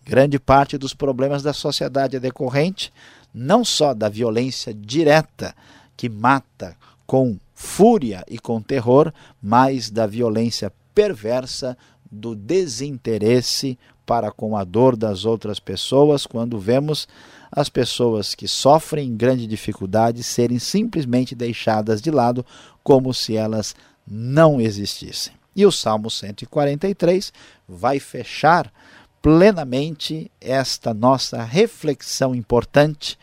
Grande 0.05 0.39
parte 0.39 0.77
dos 0.77 0.93
problemas 0.93 1.43
da 1.43 1.53
sociedade 1.53 2.15
é 2.15 2.19
decorrente 2.19 2.91
não 3.33 3.63
só 3.63 3.93
da 3.93 4.09
violência 4.09 4.73
direta 4.73 5.55
que 5.95 6.09
mata 6.09 6.75
com 7.05 7.37
fúria 7.53 8.23
e 8.27 8.39
com 8.39 8.61
terror, 8.61 9.13
mas 9.41 9.89
da 9.89 10.07
violência 10.07 10.71
perversa 10.95 11.77
do 12.11 12.33
desinteresse 12.33 13.77
para 14.09 14.31
com 14.31 14.57
a 14.57 14.63
dor 14.63 14.97
das 14.97 15.23
outras 15.23 15.59
pessoas, 15.59 16.25
quando 16.25 16.57
vemos 16.57 17.07
as 17.51 17.69
pessoas 17.69 18.33
que 18.33 18.47
sofrem 18.47 19.15
grande 19.15 19.45
dificuldade 19.45 20.23
serem 20.23 20.57
simplesmente 20.57 21.35
deixadas 21.35 22.01
de 22.01 22.09
lado 22.09 22.43
como 22.83 23.13
se 23.13 23.37
elas 23.37 23.75
não 24.07 24.59
existissem. 24.59 25.33
E 25.55 25.63
o 25.63 25.71
Salmo 25.71 26.09
143 26.09 27.31
vai 27.67 27.99
fechar 27.99 28.73
plenamente 29.21 30.31
esta 30.41 30.91
nossa 30.91 31.43
reflexão 31.43 32.33
importante 32.33 33.15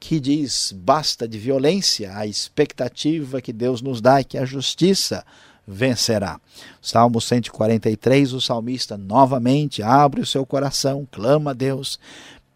que 0.00 0.18
diz 0.18 0.72
basta 0.74 1.28
de 1.28 1.38
violência, 1.38 2.16
a 2.16 2.26
expectativa 2.26 3.42
que 3.42 3.52
Deus 3.52 3.82
nos 3.82 4.00
dá 4.00 4.20
é 4.20 4.24
que 4.24 4.38
a 4.38 4.46
justiça 4.46 5.26
vencerá. 5.72 6.40
Salmo 6.80 7.20
143, 7.20 8.32
o 8.32 8.40
salmista 8.40 8.96
novamente 8.96 9.82
abre 9.82 10.20
o 10.20 10.26
seu 10.26 10.44
coração, 10.44 11.06
clama 11.10 11.50
a 11.50 11.54
Deus, 11.54 11.98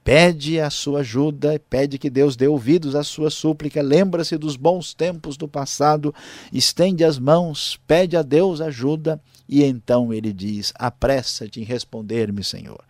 pede 0.04 0.60
a 0.60 0.70
sua 0.70 1.00
ajuda, 1.00 1.60
pede 1.68 1.98
que 1.98 2.08
Deus 2.08 2.36
dê 2.36 2.46
ouvidos 2.46 2.94
à 2.94 3.02
sua 3.02 3.30
súplica, 3.30 3.82
lembra-se 3.82 4.36
dos 4.36 4.54
bons 4.54 4.94
tempos 4.94 5.36
do 5.36 5.48
passado, 5.48 6.14
estende 6.52 7.02
as 7.02 7.18
mãos, 7.18 7.80
pede 7.86 8.16
a 8.16 8.22
Deus 8.22 8.60
ajuda 8.60 9.20
e 9.48 9.62
então 9.62 10.12
ele 10.12 10.32
diz: 10.32 10.72
Apressa-te 10.76 11.60
em 11.60 11.64
responder-me, 11.64 12.42
Senhor. 12.42 12.82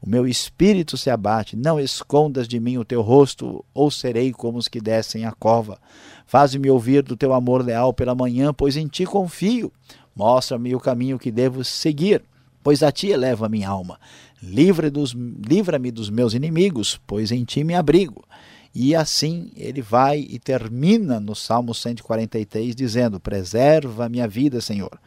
O 0.00 0.08
meu 0.08 0.26
espírito 0.26 0.96
se 0.96 1.10
abate, 1.10 1.56
não 1.56 1.80
escondas 1.80 2.46
de 2.46 2.60
mim 2.60 2.78
o 2.78 2.84
teu 2.84 3.02
rosto, 3.02 3.64
ou 3.74 3.90
serei 3.90 4.32
como 4.32 4.58
os 4.58 4.68
que 4.68 4.80
descem 4.80 5.24
a 5.24 5.32
cova. 5.32 5.78
Faz-me 6.26 6.70
ouvir 6.70 7.02
do 7.02 7.16
teu 7.16 7.32
amor 7.32 7.64
leal 7.64 7.92
pela 7.92 8.14
manhã, 8.14 8.52
pois 8.52 8.76
em 8.76 8.86
ti 8.86 9.04
confio. 9.04 9.72
Mostra-me 10.14 10.74
o 10.74 10.80
caminho 10.80 11.18
que 11.18 11.32
devo 11.32 11.64
seguir, 11.64 12.22
pois 12.62 12.82
a 12.82 12.92
ti 12.92 13.08
eleva 13.08 13.46
a 13.46 13.48
minha 13.48 13.68
alma. 13.68 13.98
Livra-me 14.40 14.90
dos, 14.90 15.12
livra 15.12 15.78
dos 15.78 16.10
meus 16.10 16.34
inimigos, 16.34 17.00
pois 17.06 17.32
em 17.32 17.44
ti 17.44 17.64
me 17.64 17.74
abrigo. 17.74 18.24
E 18.72 18.94
assim 18.94 19.50
ele 19.56 19.80
vai 19.80 20.18
e 20.18 20.38
termina 20.38 21.18
no 21.18 21.34
Salmo 21.34 21.74
143 21.74 22.74
dizendo: 22.74 23.20
Preserva 23.20 24.06
a 24.06 24.08
minha 24.08 24.28
vida, 24.28 24.60
Senhor 24.60 24.98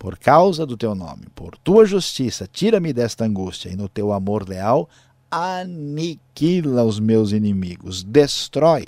por 0.00 0.18
causa 0.18 0.64
do 0.64 0.78
teu 0.78 0.94
nome, 0.94 1.26
por 1.34 1.58
tua 1.58 1.84
justiça, 1.84 2.48
tira-me 2.50 2.90
desta 2.90 3.26
angústia, 3.26 3.68
e 3.68 3.76
no 3.76 3.86
teu 3.86 4.14
amor 4.14 4.48
leal, 4.48 4.88
aniquila 5.30 6.82
os 6.84 6.98
meus 6.98 7.32
inimigos, 7.32 8.02
destrói 8.02 8.86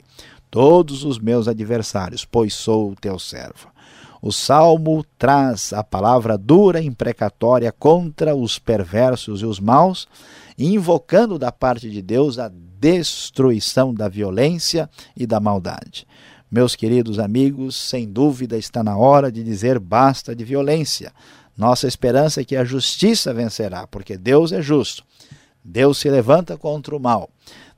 todos 0.51 1.05
os 1.05 1.19
meus 1.19 1.49
adversários, 1.49 2.25
pois 2.25 2.55
sou 2.55 2.93
o 2.93 2.97
teu 2.97 3.19
servo. 3.19 3.71
O 4.23 4.33
salmo 4.33 5.05
traz 5.19 5.75
a 5.75 5.85
palavra 5.85 6.39
dura 6.39 6.81
e 6.81 6.87
imprecatória 6.87 7.71
contra 7.71 8.35
os 8.35 8.59
perversos 8.59 9.43
e 9.43 9.45
os 9.45 9.61
maus, 9.61 10.09
invocando 10.59 11.39
da 11.39 11.53
parte 11.53 11.91
de 11.91 12.01
Deus 12.01 12.39
a 12.39 12.51
destruição 12.81 13.93
da 13.93 14.09
violência 14.09 14.89
e 15.15 15.27
da 15.27 15.39
maldade. 15.39 16.07
Meus 16.53 16.77
queridos 16.77 17.19
amigos, 17.19 17.75
sem 17.75 18.07
dúvida 18.07 18.59
está 18.59 18.85
na 18.85 18.95
hora 18.95 19.33
de 19.33 19.43
dizer 19.43 19.79
basta 19.79 20.37
de 20.37 20.45
violência. 20.45 21.11
Nossa 21.57 21.89
esperança 21.89 22.43
é 22.43 22.45
que 22.45 22.55
a 22.55 22.63
justiça 22.63 23.33
vencerá, 23.33 23.87
porque 23.87 24.19
Deus 24.19 24.53
é 24.53 24.61
justo. 24.61 25.03
Deus 25.65 25.97
se 25.97 26.11
levanta 26.11 26.59
contra 26.59 26.95
o 26.95 27.01
mal. 27.01 27.31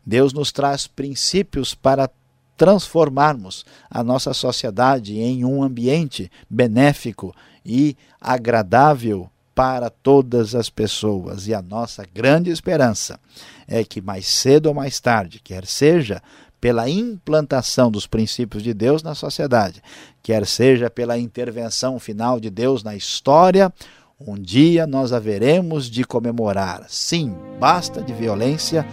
Deus 0.04 0.32
nos 0.32 0.50
traz 0.50 0.88
princípios 0.88 1.72
para 1.72 2.10
transformarmos 2.56 3.64
a 3.88 4.02
nossa 4.02 4.34
sociedade 4.34 5.20
em 5.20 5.44
um 5.44 5.62
ambiente 5.62 6.28
benéfico 6.50 7.32
e 7.64 7.96
agradável 8.20 9.30
para 9.54 9.88
todas 9.88 10.52
as 10.52 10.68
pessoas. 10.68 11.46
E 11.46 11.54
a 11.54 11.62
nossa 11.62 12.04
grande 12.12 12.50
esperança 12.50 13.20
é 13.68 13.84
que 13.84 14.00
mais 14.00 14.26
cedo 14.26 14.66
ou 14.66 14.74
mais 14.74 14.98
tarde, 14.98 15.40
quer 15.40 15.64
seja 15.64 16.20
pela 16.64 16.88
implantação 16.88 17.90
dos 17.90 18.06
princípios 18.06 18.62
de 18.62 18.72
Deus 18.72 19.02
na 19.02 19.14
sociedade, 19.14 19.82
quer 20.22 20.46
seja 20.46 20.88
pela 20.88 21.18
intervenção 21.18 21.98
final 21.98 22.40
de 22.40 22.48
Deus 22.48 22.82
na 22.82 22.96
história, 22.96 23.70
um 24.18 24.34
dia 24.34 24.86
nós 24.86 25.12
haveremos 25.12 25.90
de 25.90 26.04
comemorar. 26.04 26.86
Sim, 26.88 27.36
basta 27.60 28.00
de 28.00 28.14
violência, 28.14 28.86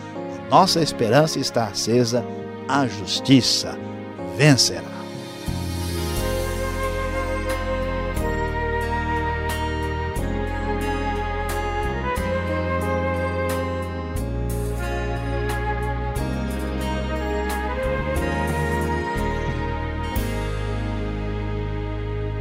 nossa 0.49 0.81
esperança 0.81 1.39
está 1.39 1.67
acesa, 1.67 2.25
a 2.67 2.85
justiça 2.87 3.77
vencerá. 4.35 4.90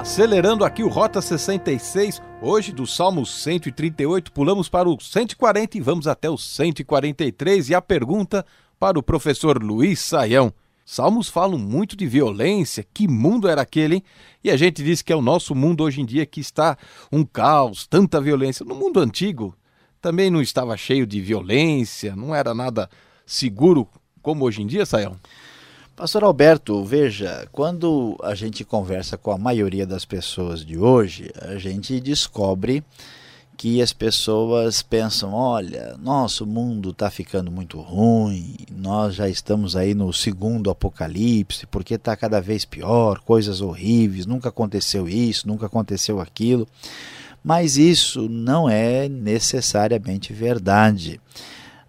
Acelerando 0.06 0.64
aqui 0.64 0.84
o 0.84 0.88
Rota 0.88 1.20
66, 1.20 2.22
hoje 2.40 2.70
do 2.70 2.86
Salmo 2.86 3.26
138, 3.26 4.30
pulamos 4.30 4.68
para 4.68 4.88
o 4.88 4.96
140 5.00 5.76
e 5.76 5.80
vamos 5.80 6.06
até 6.06 6.30
o 6.30 6.38
143. 6.38 7.70
E 7.70 7.74
a 7.74 7.82
pergunta 7.82 8.46
para 8.78 8.96
o 8.96 9.02
professor 9.02 9.60
Luiz 9.60 9.98
Saião: 9.98 10.54
Salmos 10.84 11.28
falam 11.28 11.58
muito 11.58 11.96
de 11.96 12.06
violência. 12.06 12.86
Que 12.94 13.08
mundo 13.08 13.48
era 13.48 13.62
aquele, 13.62 13.96
hein? 13.96 14.02
E 14.44 14.50
a 14.50 14.56
gente 14.56 14.82
diz 14.82 15.02
que 15.02 15.12
é 15.12 15.16
o 15.16 15.20
nosso 15.20 15.56
mundo 15.56 15.82
hoje 15.82 16.00
em 16.00 16.06
dia 16.06 16.24
que 16.24 16.38
está 16.38 16.78
um 17.10 17.24
caos, 17.24 17.84
tanta 17.84 18.20
violência. 18.20 18.64
No 18.64 18.76
mundo 18.76 19.00
antigo 19.00 19.56
também 20.00 20.30
não 20.30 20.40
estava 20.40 20.76
cheio 20.76 21.04
de 21.04 21.20
violência, 21.20 22.14
não 22.14 22.32
era 22.32 22.54
nada 22.54 22.88
seguro 23.26 23.88
como 24.22 24.44
hoje 24.44 24.62
em 24.62 24.68
dia, 24.68 24.86
Sayão. 24.86 25.16
Pastor 25.96 26.24
Alberto, 26.24 26.84
veja, 26.84 27.48
quando 27.50 28.18
a 28.22 28.34
gente 28.34 28.66
conversa 28.66 29.16
com 29.16 29.30
a 29.30 29.38
maioria 29.38 29.86
das 29.86 30.04
pessoas 30.04 30.62
de 30.62 30.76
hoje, 30.76 31.32
a 31.40 31.56
gente 31.56 31.98
descobre 32.00 32.84
que 33.56 33.80
as 33.80 33.94
pessoas 33.94 34.82
pensam: 34.82 35.32
olha, 35.32 35.96
nosso 35.96 36.44
mundo 36.44 36.90
está 36.90 37.10
ficando 37.10 37.50
muito 37.50 37.80
ruim, 37.80 38.58
nós 38.70 39.14
já 39.14 39.26
estamos 39.26 39.74
aí 39.74 39.94
no 39.94 40.12
segundo 40.12 40.68
apocalipse, 40.68 41.66
porque 41.66 41.94
está 41.94 42.14
cada 42.14 42.42
vez 42.42 42.66
pior, 42.66 43.20
coisas 43.20 43.62
horríveis, 43.62 44.26
nunca 44.26 44.50
aconteceu 44.50 45.08
isso, 45.08 45.48
nunca 45.48 45.64
aconteceu 45.64 46.20
aquilo. 46.20 46.68
Mas 47.42 47.78
isso 47.78 48.28
não 48.28 48.68
é 48.68 49.08
necessariamente 49.08 50.34
verdade. 50.34 51.18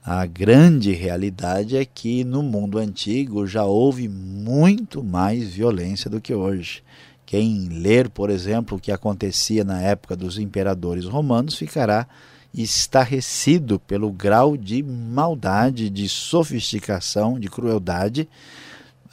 A 0.09 0.25
grande 0.25 0.93
realidade 0.93 1.75
é 1.75 1.83
que 1.83 2.23
no 2.23 2.41
mundo 2.41 2.77
antigo 2.77 3.45
já 3.45 3.65
houve 3.65 4.07
muito 4.07 5.03
mais 5.03 5.49
violência 5.49 6.09
do 6.09 6.21
que 6.21 6.33
hoje. 6.33 6.81
Quem 7.25 7.67
ler, 7.67 8.09
por 8.09 8.29
exemplo, 8.29 8.77
o 8.77 8.79
que 8.79 8.89
acontecia 8.89 9.65
na 9.65 9.81
época 9.81 10.15
dos 10.15 10.37
imperadores 10.37 11.03
romanos 11.03 11.57
ficará 11.57 12.07
estarrecido 12.53 13.81
pelo 13.81 14.09
grau 14.09 14.55
de 14.55 14.81
maldade, 14.81 15.89
de 15.89 16.07
sofisticação, 16.07 17.37
de 17.37 17.49
crueldade. 17.49 18.29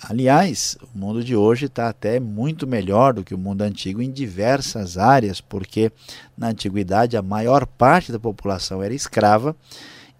Aliás, 0.00 0.78
o 0.80 0.96
mundo 0.96 1.24
de 1.24 1.34
hoje 1.34 1.66
está 1.66 1.88
até 1.88 2.20
muito 2.20 2.68
melhor 2.68 3.14
do 3.14 3.24
que 3.24 3.34
o 3.34 3.38
mundo 3.38 3.62
antigo 3.62 4.00
em 4.00 4.12
diversas 4.12 4.96
áreas, 4.96 5.40
porque 5.40 5.90
na 6.38 6.50
antiguidade 6.50 7.16
a 7.16 7.22
maior 7.22 7.66
parte 7.66 8.12
da 8.12 8.20
população 8.20 8.80
era 8.80 8.94
escrava 8.94 9.56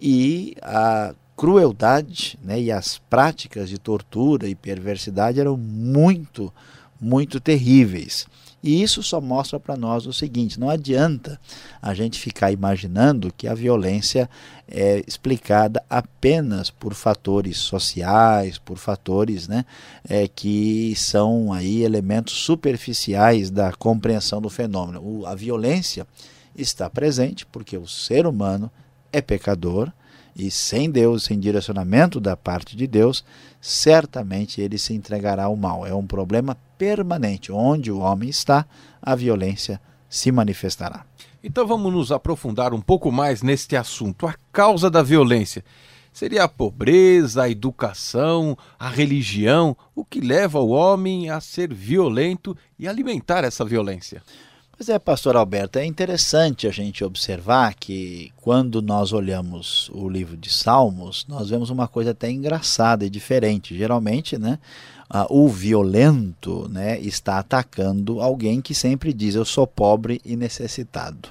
e 0.05 0.55
a 0.61 1.15
crueldade 1.35 2.37
né, 2.43 2.61
e 2.61 2.71
as 2.71 2.99
práticas 3.09 3.67
de 3.67 3.79
tortura 3.79 4.47
e 4.47 4.53
perversidade 4.53 5.39
eram 5.39 5.57
muito 5.57 6.53
muito 7.01 7.39
terríveis. 7.39 8.27
E 8.63 8.81
isso 8.81 9.03
só 9.03 9.19
mostra 9.19 9.59
para 9.59 9.75
nós 9.75 10.05
o 10.05 10.13
seguinte: 10.13 10.59
não 10.59 10.69
adianta 10.69 11.39
a 11.81 11.93
gente 11.95 12.19
ficar 12.19 12.51
imaginando 12.51 13.33
que 13.35 13.47
a 13.47 13.55
violência 13.55 14.29
é 14.67 15.03
explicada 15.07 15.83
apenas 15.89 16.69
por 16.69 16.93
fatores 16.93 17.57
sociais, 17.57 18.59
por 18.59 18.77
fatores 18.77 19.47
né, 19.47 19.65
é, 20.07 20.27
que 20.27 20.93
são 20.95 21.51
aí 21.51 21.81
elementos 21.81 22.33
superficiais 22.33 23.49
da 23.49 23.73
compreensão 23.73 24.39
do 24.39 24.49
fenômeno. 24.51 25.01
O, 25.01 25.25
a 25.25 25.33
violência 25.33 26.07
está 26.55 26.89
presente 26.89 27.45
porque 27.45 27.75
o 27.75 27.87
ser 27.87 28.25
humano 28.27 28.71
é 29.15 29.21
pecador 29.21 29.91
e 30.35 30.51
sem 30.51 30.91
Deus, 30.91 31.23
sem 31.23 31.39
direcionamento 31.39 32.19
da 32.19 32.35
parte 32.35 32.75
de 32.75 32.85
Deus, 32.85 33.23
certamente 33.61 34.59
ele 34.59 34.77
se 34.77 34.93
entregará 34.93 35.45
ao 35.45 35.55
mal. 35.55 35.87
É 35.87 35.93
um 35.93 36.05
problema 36.05 36.57
permanente. 36.77 37.51
Onde 37.51 37.89
o 37.89 37.99
homem 37.99 38.27
está, 38.27 38.65
a 39.01 39.15
violência 39.15 39.79
se 40.09 40.31
manifestará. 40.33 41.05
Então 41.41 41.65
vamos 41.65 41.93
nos 41.93 42.11
aprofundar 42.11 42.73
um 42.73 42.81
pouco 42.81 43.09
mais 43.11 43.41
neste 43.41 43.77
assunto. 43.77 44.27
A 44.27 44.35
causa 44.51 44.89
da 44.89 45.01
violência 45.01 45.63
seria 46.11 46.43
a 46.43 46.49
pobreza, 46.49 47.43
a 47.43 47.49
educação, 47.49 48.57
a 48.77 48.89
religião, 48.89 49.77
o 49.93 50.03
que 50.03 50.19
leva 50.19 50.59
o 50.59 50.69
homem 50.69 51.29
a 51.29 51.39
ser 51.39 51.73
violento 51.73 52.57
e 52.77 52.87
alimentar 52.87 53.45
essa 53.45 53.63
violência. 53.63 54.21
Pois 54.77 54.89
é, 54.89 54.99
pastor 54.99 55.37
Alberto, 55.37 55.79
é 55.79 55.85
interessante 55.85 56.67
a 56.67 56.71
gente 56.71 57.01
observar 57.01 57.73
que 57.75 58.33
quando 58.35 58.81
nós 58.81 59.13
olhamos 59.13 59.89
o 59.93 60.09
livro 60.09 60.35
de 60.35 60.51
Salmos, 60.51 61.25
nós 61.29 61.49
vemos 61.49 61.69
uma 61.69 61.87
coisa 61.87 62.11
até 62.11 62.29
engraçada 62.29 63.05
e 63.05 63.09
diferente. 63.09 63.77
Geralmente, 63.77 64.37
né, 64.37 64.59
o 65.29 65.47
violento 65.47 66.67
né, 66.69 66.99
está 66.99 67.39
atacando 67.39 68.19
alguém 68.19 68.59
que 68.59 68.75
sempre 68.75 69.13
diz 69.13 69.33
eu 69.35 69.45
sou 69.45 69.65
pobre 69.65 70.19
e 70.25 70.35
necessitado. 70.35 71.29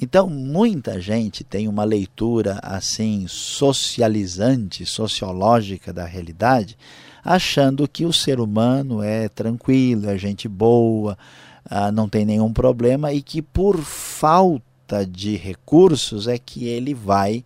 Então, 0.00 0.26
muita 0.30 0.98
gente 0.98 1.44
tem 1.44 1.68
uma 1.68 1.84
leitura 1.84 2.58
assim 2.62 3.26
socializante, 3.28 4.86
sociológica 4.86 5.92
da 5.92 6.06
realidade, 6.06 6.78
achando 7.22 7.86
que 7.86 8.06
o 8.06 8.14
ser 8.14 8.40
humano 8.40 9.02
é 9.02 9.28
tranquilo, 9.28 10.08
é 10.08 10.16
gente 10.16 10.48
boa, 10.48 11.18
ah, 11.64 11.92
não 11.92 12.08
tem 12.08 12.24
nenhum 12.24 12.52
problema 12.52 13.12
e 13.12 13.22
que 13.22 13.40
por 13.40 13.78
falta 13.78 15.06
de 15.06 15.36
recursos 15.36 16.28
é 16.28 16.38
que 16.38 16.66
ele 16.66 16.92
vai 16.92 17.44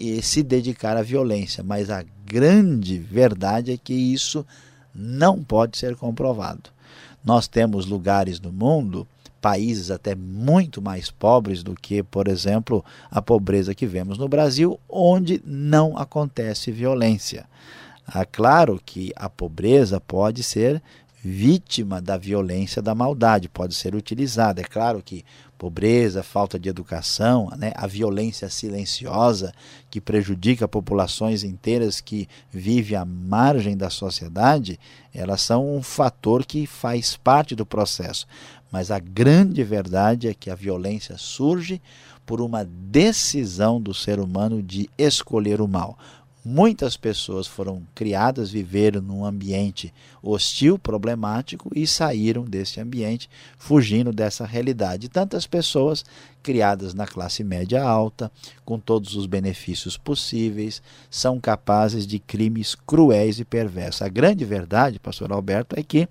eh, 0.00 0.20
se 0.22 0.42
dedicar 0.42 0.96
à 0.96 1.02
violência. 1.02 1.62
Mas 1.62 1.90
a 1.90 2.04
grande 2.24 2.98
verdade 2.98 3.72
é 3.72 3.76
que 3.76 3.94
isso 3.94 4.44
não 4.94 5.42
pode 5.42 5.78
ser 5.78 5.96
comprovado. 5.96 6.70
Nós 7.24 7.46
temos 7.46 7.86
lugares 7.86 8.40
no 8.40 8.52
mundo, 8.52 9.06
países 9.40 9.90
até 9.90 10.14
muito 10.14 10.82
mais 10.82 11.10
pobres 11.10 11.62
do 11.62 11.74
que, 11.74 12.02
por 12.02 12.26
exemplo, 12.26 12.84
a 13.10 13.22
pobreza 13.22 13.74
que 13.74 13.86
vemos 13.86 14.18
no 14.18 14.28
Brasil, 14.28 14.78
onde 14.88 15.40
não 15.44 15.96
acontece 15.96 16.72
violência. 16.72 17.46
É 18.14 18.24
claro 18.24 18.80
que 18.84 19.12
a 19.14 19.28
pobreza 19.28 20.00
pode 20.00 20.42
ser 20.42 20.82
vítima 21.28 22.00
da 22.00 22.16
violência, 22.16 22.80
da 22.80 22.94
maldade, 22.94 23.48
pode 23.48 23.74
ser 23.74 23.94
utilizada. 23.94 24.62
É 24.62 24.64
claro 24.64 25.02
que 25.04 25.24
pobreza, 25.58 26.22
falta 26.22 26.58
de 26.58 26.68
educação, 26.68 27.50
né, 27.58 27.72
a 27.74 27.86
violência 27.86 28.48
silenciosa 28.48 29.52
que 29.90 30.00
prejudica 30.00 30.66
populações 30.66 31.44
inteiras 31.44 32.00
que 32.00 32.28
vivem 32.50 32.96
à 32.96 33.04
margem 33.04 33.76
da 33.76 33.90
sociedade, 33.90 34.78
elas 35.12 35.42
são 35.42 35.76
um 35.76 35.82
fator 35.82 36.46
que 36.46 36.66
faz 36.66 37.16
parte 37.16 37.54
do 37.54 37.66
processo. 37.66 38.26
Mas 38.70 38.90
a 38.90 38.98
grande 38.98 39.62
verdade 39.62 40.28
é 40.28 40.34
que 40.34 40.50
a 40.50 40.54
violência 40.54 41.16
surge 41.18 41.80
por 42.24 42.40
uma 42.40 42.64
decisão 42.64 43.80
do 43.80 43.92
ser 43.92 44.20
humano 44.20 44.62
de 44.62 44.88
escolher 44.96 45.60
o 45.60 45.68
mal. 45.68 45.98
Muitas 46.50 46.96
pessoas 46.96 47.46
foram 47.46 47.82
criadas, 47.94 48.50
viveram 48.50 49.02
num 49.02 49.22
ambiente 49.22 49.92
hostil, 50.22 50.78
problemático 50.78 51.70
e 51.74 51.86
saíram 51.86 52.42
desse 52.42 52.80
ambiente, 52.80 53.28
fugindo 53.58 54.14
dessa 54.14 54.46
realidade. 54.46 55.10
Tantas 55.10 55.46
pessoas 55.46 56.06
criadas 56.42 56.94
na 56.94 57.06
classe 57.06 57.44
média 57.44 57.82
alta, 57.82 58.32
com 58.64 58.80
todos 58.80 59.14
os 59.14 59.26
benefícios 59.26 59.98
possíveis, 59.98 60.80
são 61.10 61.38
capazes 61.38 62.06
de 62.06 62.18
crimes 62.18 62.74
cruéis 62.74 63.38
e 63.38 63.44
perversos. 63.44 64.00
A 64.00 64.08
grande 64.08 64.42
verdade, 64.46 64.98
pastor 64.98 65.30
Alberto, 65.30 65.78
é 65.78 65.82
que 65.82 66.08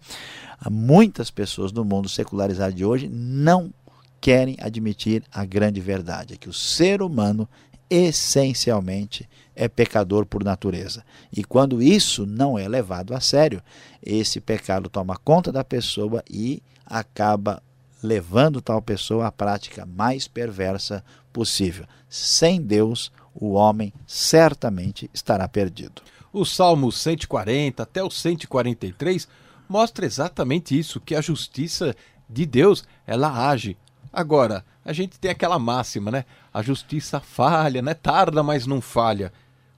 muitas 0.69 1.31
pessoas 1.31 1.71
no 1.71 1.83
mundo 1.83 2.07
secularizado 2.07 2.75
de 2.75 2.85
hoje 2.85 3.09
não 3.09 3.73
querem 4.21 4.55
admitir 4.59 5.23
a 5.31 5.45
grande 5.45 5.79
verdade, 5.79 6.33
é 6.33 6.37
que 6.37 6.49
o 6.49 6.53
ser 6.53 7.01
humano 7.01 7.47
essencialmente 7.89 9.27
é 9.55 9.67
pecador 9.67 10.25
por 10.25 10.43
natureza. 10.43 11.03
E 11.35 11.43
quando 11.43 11.81
isso 11.81 12.25
não 12.25 12.57
é 12.57 12.67
levado 12.67 13.13
a 13.13 13.19
sério, 13.19 13.61
esse 14.03 14.39
pecado 14.39 14.89
toma 14.89 15.17
conta 15.17 15.51
da 15.51 15.63
pessoa 15.63 16.23
e 16.29 16.61
acaba 16.85 17.61
levando 18.01 18.61
tal 18.61 18.81
pessoa 18.81 19.27
à 19.27 19.31
prática 19.31 19.85
mais 19.85 20.27
perversa 20.27 21.03
possível. 21.33 21.85
Sem 22.09 22.61
Deus, 22.61 23.11
o 23.33 23.53
homem 23.53 23.93
certamente 24.05 25.09
estará 25.13 25.47
perdido. 25.47 26.01
O 26.31 26.45
Salmo 26.45 26.91
140 26.91 27.81
até 27.81 28.03
o 28.03 28.11
143 28.11 29.27
mostra 29.67 30.05
exatamente 30.05 30.77
isso, 30.77 31.01
que 31.01 31.15
a 31.15 31.21
justiça 31.21 31.95
de 32.29 32.45
Deus, 32.45 32.83
ela 33.05 33.49
age. 33.49 33.77
Agora, 34.17 34.65
a 34.83 34.91
gente 34.93 35.19
tem 35.19 35.29
aquela 35.29 35.59
máxima, 35.59 36.09
né? 36.09 36.25
A 36.51 36.63
justiça 36.63 37.19
falha, 37.19 37.83
né? 37.83 37.93
Tarda, 37.93 38.41
mas 38.41 38.65
não 38.65 38.81
falha. 38.81 39.31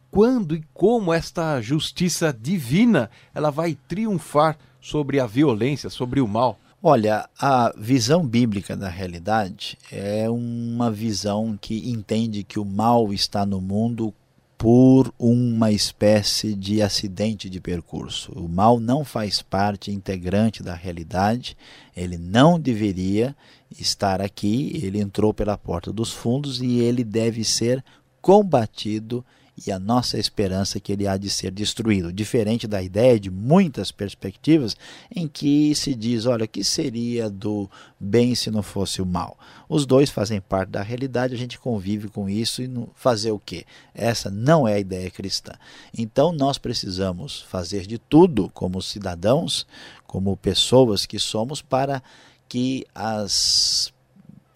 Quando 0.09 0.55
e 0.55 0.63
como 0.73 1.11
esta 1.11 1.59
justiça 1.59 2.31
divina 2.31 3.11
ela 3.35 3.51
vai 3.51 3.77
triunfar 3.89 4.57
sobre 4.79 5.19
a 5.19 5.25
violência, 5.25 5.89
sobre 5.89 6.21
o 6.21 6.27
mal? 6.27 6.57
Olha, 6.81 7.27
a 7.37 7.73
visão 7.77 8.25
bíblica 8.25 8.77
da 8.77 8.87
realidade 8.87 9.77
é 9.91 10.29
uma 10.29 10.89
visão 10.89 11.59
que 11.59 11.89
entende 11.91 12.41
que 12.41 12.57
o 12.57 12.63
mal 12.63 13.11
está 13.11 13.45
no 13.45 13.59
mundo 13.59 14.13
por 14.59 15.13
uma 15.17 15.71
espécie 15.71 16.53
de 16.53 16.81
acidente 16.81 17.49
de 17.49 17.61
percurso. 17.61 18.33
O 18.33 18.49
mal 18.49 18.77
não 18.77 19.05
faz 19.05 19.41
parte 19.41 19.89
integrante 19.89 20.61
da 20.61 20.75
realidade, 20.75 21.55
ele 21.95 22.17
não 22.17 22.59
deveria 22.59 23.33
estar 23.79 24.21
aqui, 24.21 24.77
ele 24.83 24.99
entrou 24.99 25.33
pela 25.33 25.57
porta 25.57 25.93
dos 25.93 26.11
fundos 26.11 26.61
e 26.61 26.77
ele 26.79 27.05
deve 27.05 27.45
ser 27.45 27.81
combatido 28.21 29.25
e 29.65 29.71
a 29.71 29.79
nossa 29.79 30.17
esperança 30.17 30.77
é 30.77 30.81
que 30.81 30.91
ele 30.91 31.07
há 31.07 31.17
de 31.17 31.29
ser 31.29 31.51
destruído, 31.51 32.13
diferente 32.13 32.67
da 32.67 32.81
ideia 32.81 33.19
de 33.19 33.29
muitas 33.29 33.91
perspectivas 33.91 34.75
em 35.13 35.27
que 35.27 35.73
se 35.75 35.93
diz, 35.93 36.25
olha, 36.25 36.47
que 36.47 36.63
seria 36.63 37.29
do 37.29 37.69
bem 37.99 38.35
se 38.35 38.49
não 38.49 38.61
fosse 38.61 39.01
o 39.01 39.05
mal? 39.05 39.37
Os 39.67 39.85
dois 39.85 40.09
fazem 40.09 40.39
parte 40.39 40.69
da 40.69 40.81
realidade, 40.81 41.33
a 41.33 41.37
gente 41.37 41.59
convive 41.59 42.09
com 42.09 42.29
isso 42.29 42.61
e 42.61 42.87
fazer 42.95 43.31
o 43.31 43.39
quê? 43.39 43.65
Essa 43.93 44.29
não 44.29 44.67
é 44.67 44.75
a 44.75 44.79
ideia 44.79 45.09
cristã. 45.11 45.53
Então 45.97 46.31
nós 46.31 46.57
precisamos 46.57 47.41
fazer 47.41 47.85
de 47.85 47.97
tudo 47.97 48.49
como 48.53 48.81
cidadãos, 48.81 49.65
como 50.07 50.35
pessoas 50.37 51.05
que 51.05 51.19
somos 51.19 51.61
para 51.61 52.01
que 52.47 52.85
as 52.95 53.93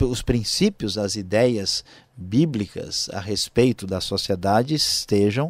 os 0.01 0.21
princípios, 0.21 0.97
as 0.97 1.15
ideias 1.15 1.85
bíblicas 2.15 3.10
a 3.12 3.19
respeito 3.19 3.88
da 3.88 3.99
sociedade 3.99 4.76
estejam 4.76 5.47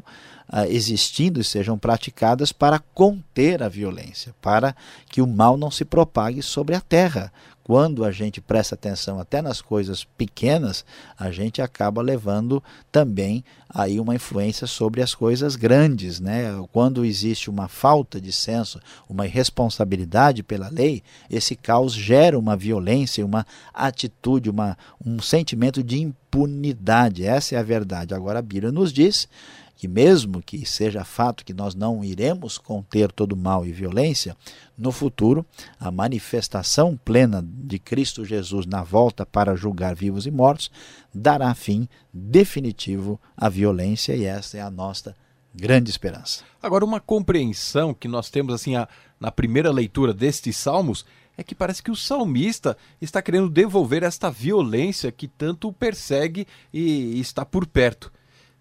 uh, 0.51 0.65
existindo 0.69 1.41
e 1.41 1.43
sejam 1.43 1.77
praticadas 1.77 2.51
para 2.51 2.79
conter 2.79 3.61
a 3.61 3.69
violência, 3.69 4.33
para 4.41 4.75
que 5.09 5.21
o 5.21 5.27
mal 5.27 5.57
não 5.57 5.69
se 5.69 5.83
propague 5.83 6.41
sobre 6.41 6.75
a 6.75 6.81
terra, 6.81 7.31
quando 7.63 8.03
a 8.03 8.11
gente 8.11 8.41
presta 8.41 8.75
atenção 8.75 9.19
até 9.19 9.41
nas 9.41 9.61
coisas 9.61 10.03
pequenas, 10.03 10.83
a 11.17 11.31
gente 11.31 11.61
acaba 11.61 12.01
levando 12.01 12.61
também 12.91 13.43
aí 13.69 13.99
uma 13.99 14.13
influência 14.13 14.67
sobre 14.67 15.01
as 15.01 15.15
coisas 15.15 15.55
grandes, 15.55 16.19
né? 16.19 16.43
Quando 16.71 17.05
existe 17.05 17.49
uma 17.49 17.67
falta 17.67 18.19
de 18.19 18.31
senso, 18.31 18.79
uma 19.09 19.25
irresponsabilidade 19.25 20.43
pela 20.43 20.67
lei, 20.69 21.01
esse 21.29 21.55
caos 21.55 21.93
gera 21.93 22.37
uma 22.37 22.57
violência, 22.57 23.25
uma 23.25 23.45
atitude, 23.73 24.49
uma, 24.49 24.77
um 25.03 25.21
sentimento 25.21 25.81
de 25.81 26.01
impunidade. 26.01 27.25
Essa 27.25 27.55
é 27.55 27.57
a 27.57 27.63
verdade. 27.63 28.13
Agora 28.13 28.39
a 28.39 28.43
Bíblia 28.43 28.71
nos 28.71 28.91
diz 28.91 29.27
que 29.75 29.87
mesmo 29.87 30.41
que 30.41 30.65
seja 30.65 31.03
fato 31.03 31.43
que 31.43 31.53
nós 31.53 31.75
não 31.75 32.03
iremos 32.03 32.57
conter 32.57 33.11
todo 33.11 33.35
mal 33.35 33.65
e 33.65 33.71
violência, 33.71 34.37
no 34.77 34.91
futuro 34.91 35.45
a 35.79 35.91
manifestação 35.91 36.97
plena 37.03 37.43
de 37.45 37.79
Cristo 37.79 38.23
Jesus 38.23 38.65
na 38.65 38.83
volta 38.83 39.25
para 39.25 39.55
julgar 39.55 39.95
vivos 39.95 40.25
e 40.25 40.31
mortos 40.31 40.71
dará 41.13 41.53
fim 41.53 41.87
definitivo 42.13 43.19
à 43.35 43.49
violência 43.49 44.15
e 44.15 44.23
essa 44.23 44.57
é 44.57 44.61
a 44.61 44.71
nossa 44.71 45.15
grande 45.53 45.89
esperança. 45.89 46.43
Agora 46.61 46.85
uma 46.85 46.99
compreensão 46.99 47.93
que 47.93 48.07
nós 48.07 48.29
temos 48.29 48.53
assim 48.53 48.75
a, 48.75 48.87
na 49.19 49.31
primeira 49.31 49.71
leitura 49.71 50.13
destes 50.13 50.57
salmos 50.57 51.05
é 51.37 51.43
que 51.43 51.55
parece 51.55 51.81
que 51.81 51.91
o 51.91 51.95
salmista 51.95 52.77
está 53.01 53.21
querendo 53.21 53.49
devolver 53.49 54.03
esta 54.03 54.29
violência 54.29 55.11
que 55.11 55.27
tanto 55.27 55.67
o 55.67 55.73
persegue 55.73 56.47
e 56.71 57.19
está 57.19 57.43
por 57.43 57.65
perto. 57.65 58.11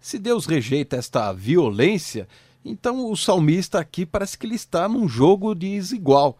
Se 0.03 0.19
Deus 0.19 0.45
rejeita 0.45 0.97
esta 0.97 1.31
violência, 1.31 2.27
então 2.63 3.09
o 3.09 3.15
salmista 3.15 3.79
aqui 3.79 4.05
parece 4.05 4.37
que 4.37 4.45
ele 4.45 4.55
está 4.55 4.85
num 4.85 5.07
jogo 5.07 5.55
desigual. 5.55 6.37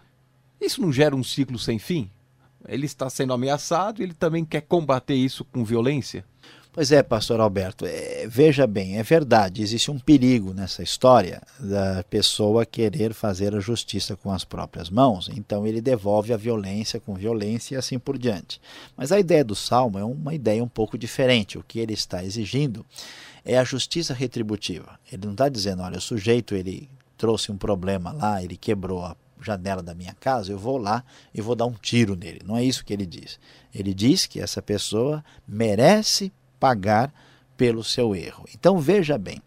Isso 0.59 0.81
não 0.81 0.91
gera 0.91 1.15
um 1.15 1.23
ciclo 1.23 1.57
sem 1.57 1.79
fim? 1.79 2.11
Ele 2.67 2.85
está 2.85 3.09
sendo 3.09 3.31
ameaçado 3.31 4.01
e 4.01 4.03
ele 4.03 4.13
também 4.13 4.43
quer 4.43 4.59
combater 4.59 5.15
isso 5.15 5.45
com 5.45 5.63
violência? 5.63 6.25
Pois 6.73 6.91
é, 6.91 7.01
pastor 7.01 7.39
Alberto, 7.39 7.85
é, 7.85 8.27
veja 8.27 8.67
bem, 8.67 8.97
é 8.97 9.03
verdade, 9.03 9.61
existe 9.61 9.89
um 9.89 9.99
perigo 9.99 10.53
nessa 10.53 10.83
história 10.83 11.41
da 11.57 12.03
pessoa 12.09 12.65
querer 12.65 13.13
fazer 13.13 13.55
a 13.55 13.61
justiça 13.61 14.17
com 14.17 14.31
as 14.31 14.43
próprias 14.43 14.89
mãos, 14.89 15.29
então 15.29 15.65
ele 15.65 15.79
devolve 15.79 16.33
a 16.33 16.37
violência 16.37 16.99
com 16.99 17.13
violência 17.13 17.75
e 17.75 17.77
assim 17.77 17.99
por 17.99 18.17
diante. 18.17 18.59
Mas 18.97 19.11
a 19.11 19.19
ideia 19.19 19.43
do 19.45 19.55
Salmo 19.55 19.99
é 19.99 20.03
uma 20.03 20.33
ideia 20.33 20.63
um 20.63 20.67
pouco 20.67 20.97
diferente, 20.97 21.59
o 21.59 21.63
que 21.63 21.79
ele 21.79 21.93
está 21.93 22.25
exigindo 22.25 22.83
é 23.45 23.57
a 23.57 23.63
justiça 23.63 24.13
retributiva. 24.13 24.99
Ele 25.11 25.25
não 25.25 25.33
está 25.33 25.49
dizendo, 25.49 25.83
olha, 25.83 25.97
o 25.97 26.01
sujeito 26.01 26.55
ele 26.55 26.89
trouxe 27.17 27.51
um 27.51 27.57
problema 27.57 28.11
lá, 28.11 28.43
ele 28.43 28.57
quebrou 28.57 29.03
a 29.03 29.15
janela 29.41 29.83
da 29.83 29.93
minha 29.93 30.13
casa, 30.13 30.51
eu 30.51 30.57
vou 30.57 30.77
lá 30.77 31.03
e 31.33 31.41
vou 31.41 31.55
dar 31.55 31.65
um 31.65 31.73
tiro 31.73 32.15
nele. 32.15 32.41
Não 32.45 32.55
é 32.55 32.63
isso 32.63 32.85
que 32.85 32.93
ele 32.93 33.05
diz. 33.05 33.39
Ele 33.73 33.93
diz 33.93 34.25
que 34.25 34.39
essa 34.39 34.61
pessoa 34.61 35.23
merece 35.47 36.31
pagar 36.59 37.13
pelo 37.57 37.83
seu 37.83 38.15
erro. 38.15 38.45
Então 38.53 38.79
veja 38.79 39.17
bem, 39.17 39.41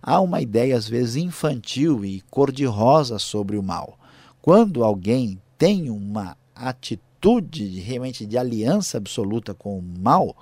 há 0.00 0.20
uma 0.20 0.40
ideia 0.40 0.76
às 0.76 0.88
vezes 0.88 1.16
infantil 1.16 2.04
e 2.04 2.20
cor-de-rosa 2.30 3.18
sobre 3.18 3.56
o 3.56 3.62
mal. 3.62 3.98
Quando 4.40 4.82
alguém 4.82 5.40
tem 5.58 5.90
uma 5.90 6.36
atitude 6.54 7.80
realmente 7.80 8.24
de 8.24 8.38
aliança 8.38 8.96
absoluta 8.96 9.52
com 9.52 9.78
o 9.78 9.82
mal, 9.82 10.34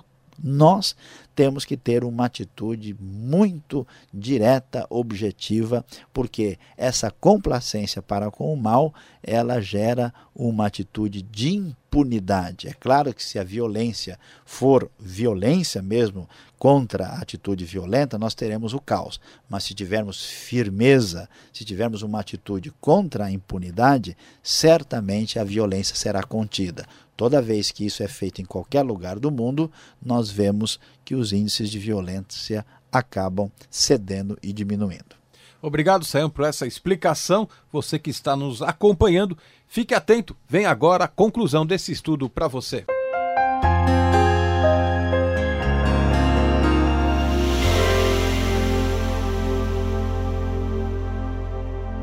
nós 0.43 0.95
temos 1.35 1.63
que 1.63 1.77
ter 1.77 2.03
uma 2.03 2.25
atitude 2.25 2.95
muito 2.99 3.87
direta, 4.13 4.85
objetiva, 4.89 5.85
porque 6.13 6.57
essa 6.75 7.09
complacência 7.09 8.01
para 8.01 8.29
com 8.29 8.53
o 8.53 8.57
mal, 8.57 8.93
ela 9.23 9.61
gera 9.61 10.13
uma 10.35 10.65
atitude 10.65 11.21
de 11.21 11.55
impunidade. 11.55 12.67
É 12.67 12.73
claro 12.73 13.13
que 13.13 13.23
se 13.23 13.39
a 13.39 13.43
violência 13.43 14.19
for 14.45 14.91
violência 14.99 15.81
mesmo 15.81 16.27
contra 16.57 17.05
a 17.07 17.21
atitude 17.21 17.63
violenta, 17.63 18.17
nós 18.17 18.35
teremos 18.35 18.73
o 18.73 18.79
caos. 18.79 19.19
Mas 19.49 19.63
se 19.63 19.73
tivermos 19.73 20.25
firmeza, 20.25 21.29
se 21.53 21.63
tivermos 21.63 22.01
uma 22.01 22.19
atitude 22.19 22.69
contra 22.81 23.25
a 23.25 23.31
impunidade, 23.31 24.17
certamente 24.43 25.39
a 25.39 25.43
violência 25.45 25.95
será 25.95 26.21
contida. 26.21 26.85
Toda 27.19 27.41
vez 27.41 27.69
que 27.69 27.85
isso 27.85 28.01
é 28.01 28.07
feito 28.07 28.41
em 28.41 28.45
qualquer 28.45 28.81
lugar 28.81 29.19
do 29.19 29.29
mundo, 29.29 29.69
nós 30.01 30.31
vemos 30.31 30.79
que 31.03 31.13
os 31.13 31.33
índices 31.33 31.69
de 31.69 31.77
violência 31.77 32.65
acabam 32.89 33.51
cedendo 33.69 34.39
e 34.41 34.53
diminuindo. 34.53 35.17
Obrigado, 35.61 36.05
Sam, 36.05 36.29
por 36.29 36.45
essa 36.45 36.65
explicação. 36.65 37.49
Você 37.73 37.99
que 37.99 38.09
está 38.09 38.37
nos 38.37 38.61
acompanhando, 38.61 39.37
fique 39.67 39.93
atento. 39.93 40.33
Vem 40.47 40.65
agora 40.65 41.03
a 41.03 41.09
conclusão 41.09 41.65
desse 41.65 41.91
estudo 41.91 42.29
para 42.29 42.47
você. 42.47 42.85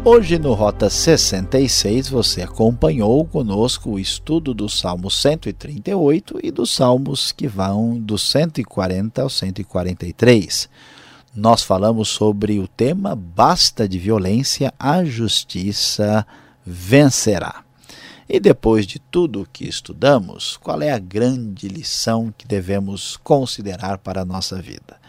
Hoje 0.09 0.39
no 0.39 0.55
Rota 0.55 0.89
66 0.89 2.09
você 2.09 2.41
acompanhou 2.41 3.25
conosco 3.25 3.91
o 3.91 3.99
estudo 3.99 4.55
do 4.55 4.69
Salmo 4.69 5.11
138 5.11 6.39
e 6.45 6.53
dos 6.53 6.73
Salmos 6.73 7.33
que 7.33 7.49
vão 7.49 7.99
do 7.99 8.17
140 8.17 9.23
ao 9.23 9.29
143. 9.29 10.69
Nós 11.35 11.65
falamos 11.65 12.09
sobre 12.09 12.61
o 12.61 12.69
tema 12.69 13.17
Basta 13.17 13.89
de 13.89 13.99
violência, 13.99 14.73
a 14.79 15.05
justiça 15.05 16.25
vencerá. 16.65 17.65
E 18.29 18.39
depois 18.39 18.87
de 18.87 19.01
tudo 19.01 19.43
o 19.43 19.47
que 19.53 19.69
estudamos, 19.69 20.57
qual 20.57 20.83
é 20.83 20.93
a 20.93 21.01
grande 21.01 21.67
lição 21.67 22.33
que 22.39 22.47
devemos 22.47 23.17
considerar 23.17 23.99
para 23.99 24.23
a 24.23 24.25
nossa 24.25 24.63
vida? 24.63 25.05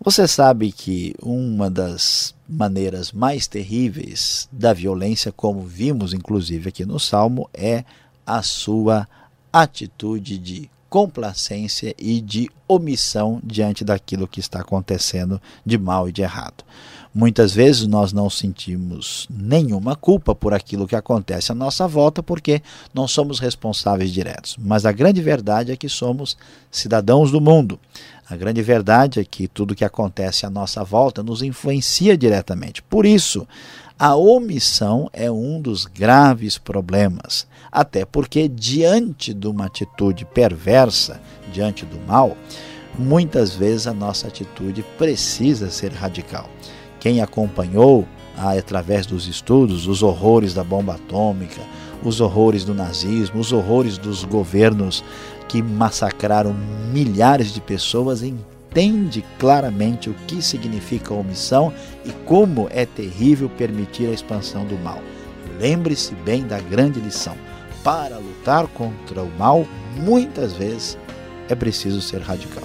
Você 0.00 0.28
sabe 0.28 0.70
que 0.70 1.14
uma 1.22 1.70
das 1.70 2.34
maneiras 2.48 3.10
mais 3.12 3.46
terríveis 3.46 4.48
da 4.52 4.72
violência, 4.72 5.32
como 5.32 5.62
vimos 5.62 6.12
inclusive 6.12 6.68
aqui 6.68 6.84
no 6.84 7.00
Salmo, 7.00 7.48
é 7.54 7.84
a 8.26 8.42
sua 8.42 9.08
atitude 9.52 10.38
de 10.38 10.70
complacência 10.94 11.92
e 11.98 12.20
de 12.20 12.48
omissão 12.68 13.40
diante 13.42 13.84
daquilo 13.84 14.28
que 14.28 14.38
está 14.38 14.60
acontecendo 14.60 15.42
de 15.66 15.76
mal 15.76 16.08
e 16.08 16.12
de 16.12 16.22
errado. 16.22 16.62
Muitas 17.12 17.52
vezes 17.52 17.84
nós 17.88 18.12
não 18.12 18.30
sentimos 18.30 19.26
nenhuma 19.28 19.96
culpa 19.96 20.36
por 20.36 20.54
aquilo 20.54 20.86
que 20.86 20.94
acontece 20.94 21.50
à 21.50 21.54
nossa 21.54 21.88
volta, 21.88 22.22
porque 22.22 22.62
não 22.94 23.08
somos 23.08 23.40
responsáveis 23.40 24.12
diretos. 24.12 24.56
Mas 24.56 24.86
a 24.86 24.92
grande 24.92 25.20
verdade 25.20 25.72
é 25.72 25.76
que 25.76 25.88
somos 25.88 26.36
cidadãos 26.70 27.32
do 27.32 27.40
mundo. 27.40 27.76
A 28.30 28.36
grande 28.36 28.62
verdade 28.62 29.18
é 29.18 29.24
que 29.24 29.48
tudo 29.48 29.74
que 29.74 29.84
acontece 29.84 30.46
à 30.46 30.50
nossa 30.50 30.84
volta 30.84 31.24
nos 31.24 31.42
influencia 31.42 32.16
diretamente. 32.16 32.80
Por 32.82 33.04
isso, 33.04 33.48
a 34.06 34.14
omissão 34.16 35.08
é 35.14 35.30
um 35.30 35.58
dos 35.58 35.86
graves 35.86 36.58
problemas. 36.58 37.46
Até 37.72 38.04
porque, 38.04 38.48
diante 38.48 39.32
de 39.32 39.46
uma 39.46 39.64
atitude 39.64 40.26
perversa, 40.26 41.18
diante 41.50 41.86
do 41.86 41.98
mal, 42.06 42.36
muitas 42.98 43.54
vezes 43.54 43.86
a 43.86 43.94
nossa 43.94 44.28
atitude 44.28 44.84
precisa 44.98 45.70
ser 45.70 45.90
radical. 45.90 46.50
Quem 47.00 47.22
acompanhou, 47.22 48.06
através 48.36 49.06
dos 49.06 49.26
estudos, 49.26 49.86
os 49.86 50.02
horrores 50.02 50.52
da 50.52 50.62
bomba 50.62 50.96
atômica, 50.96 51.62
os 52.02 52.20
horrores 52.20 52.62
do 52.62 52.74
nazismo, 52.74 53.40
os 53.40 53.52
horrores 53.52 53.96
dos 53.96 54.22
governos 54.22 55.02
que 55.48 55.62
massacraram 55.62 56.54
milhares 56.92 57.54
de 57.54 57.60
pessoas 57.62 58.22
entende 58.74 59.24
claramente 59.38 60.10
o 60.10 60.14
que 60.26 60.42
significa 60.42 61.14
omissão 61.14 61.72
e 62.04 62.10
como 62.24 62.68
é 62.72 62.84
terrível 62.84 63.48
permitir 63.48 64.08
a 64.08 64.12
expansão 64.12 64.64
do 64.66 64.76
mal. 64.76 65.00
Lembre-se 65.60 66.12
bem 66.16 66.44
da 66.44 66.58
grande 66.58 66.98
lição. 66.98 67.36
Para 67.84 68.18
lutar 68.18 68.66
contra 68.68 69.22
o 69.22 69.30
mal, 69.38 69.64
muitas 69.96 70.54
vezes 70.54 70.98
é 71.48 71.54
preciso 71.54 72.02
ser 72.02 72.20
radical. 72.20 72.64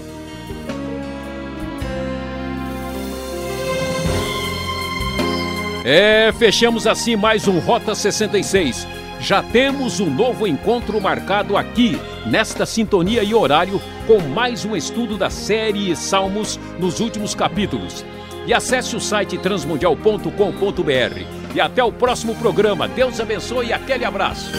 É, 5.85 6.31
fechamos 6.39 6.87
assim 6.87 7.15
mais 7.15 7.47
um 7.47 7.59
Rota 7.59 7.93
66. 7.93 8.87
Já 9.19 9.43
temos 9.43 9.99
um 9.99 10.09
novo 10.09 10.47
encontro 10.47 10.99
marcado 11.01 11.57
aqui, 11.57 11.99
nesta 12.25 12.65
sintonia 12.65 13.21
e 13.21 13.35
horário, 13.35 13.81
com 14.07 14.19
mais 14.19 14.63
um 14.63 14.75
estudo 14.75 15.17
da 15.17 15.29
série 15.29 15.93
Salmos 15.95 16.57
nos 16.79 17.01
últimos 17.01 17.35
capítulos. 17.35 18.05
E 18.47 18.53
acesse 18.53 18.95
o 18.95 18.99
site 18.99 19.37
transmundial.com.br. 19.37 21.53
E 21.53 21.59
até 21.59 21.83
o 21.83 21.91
próximo 21.91 22.33
programa. 22.35 22.87
Deus 22.87 23.19
abençoe 23.19 23.67
e 23.67 23.73
aquele 23.73 24.05
abraço. 24.05 24.51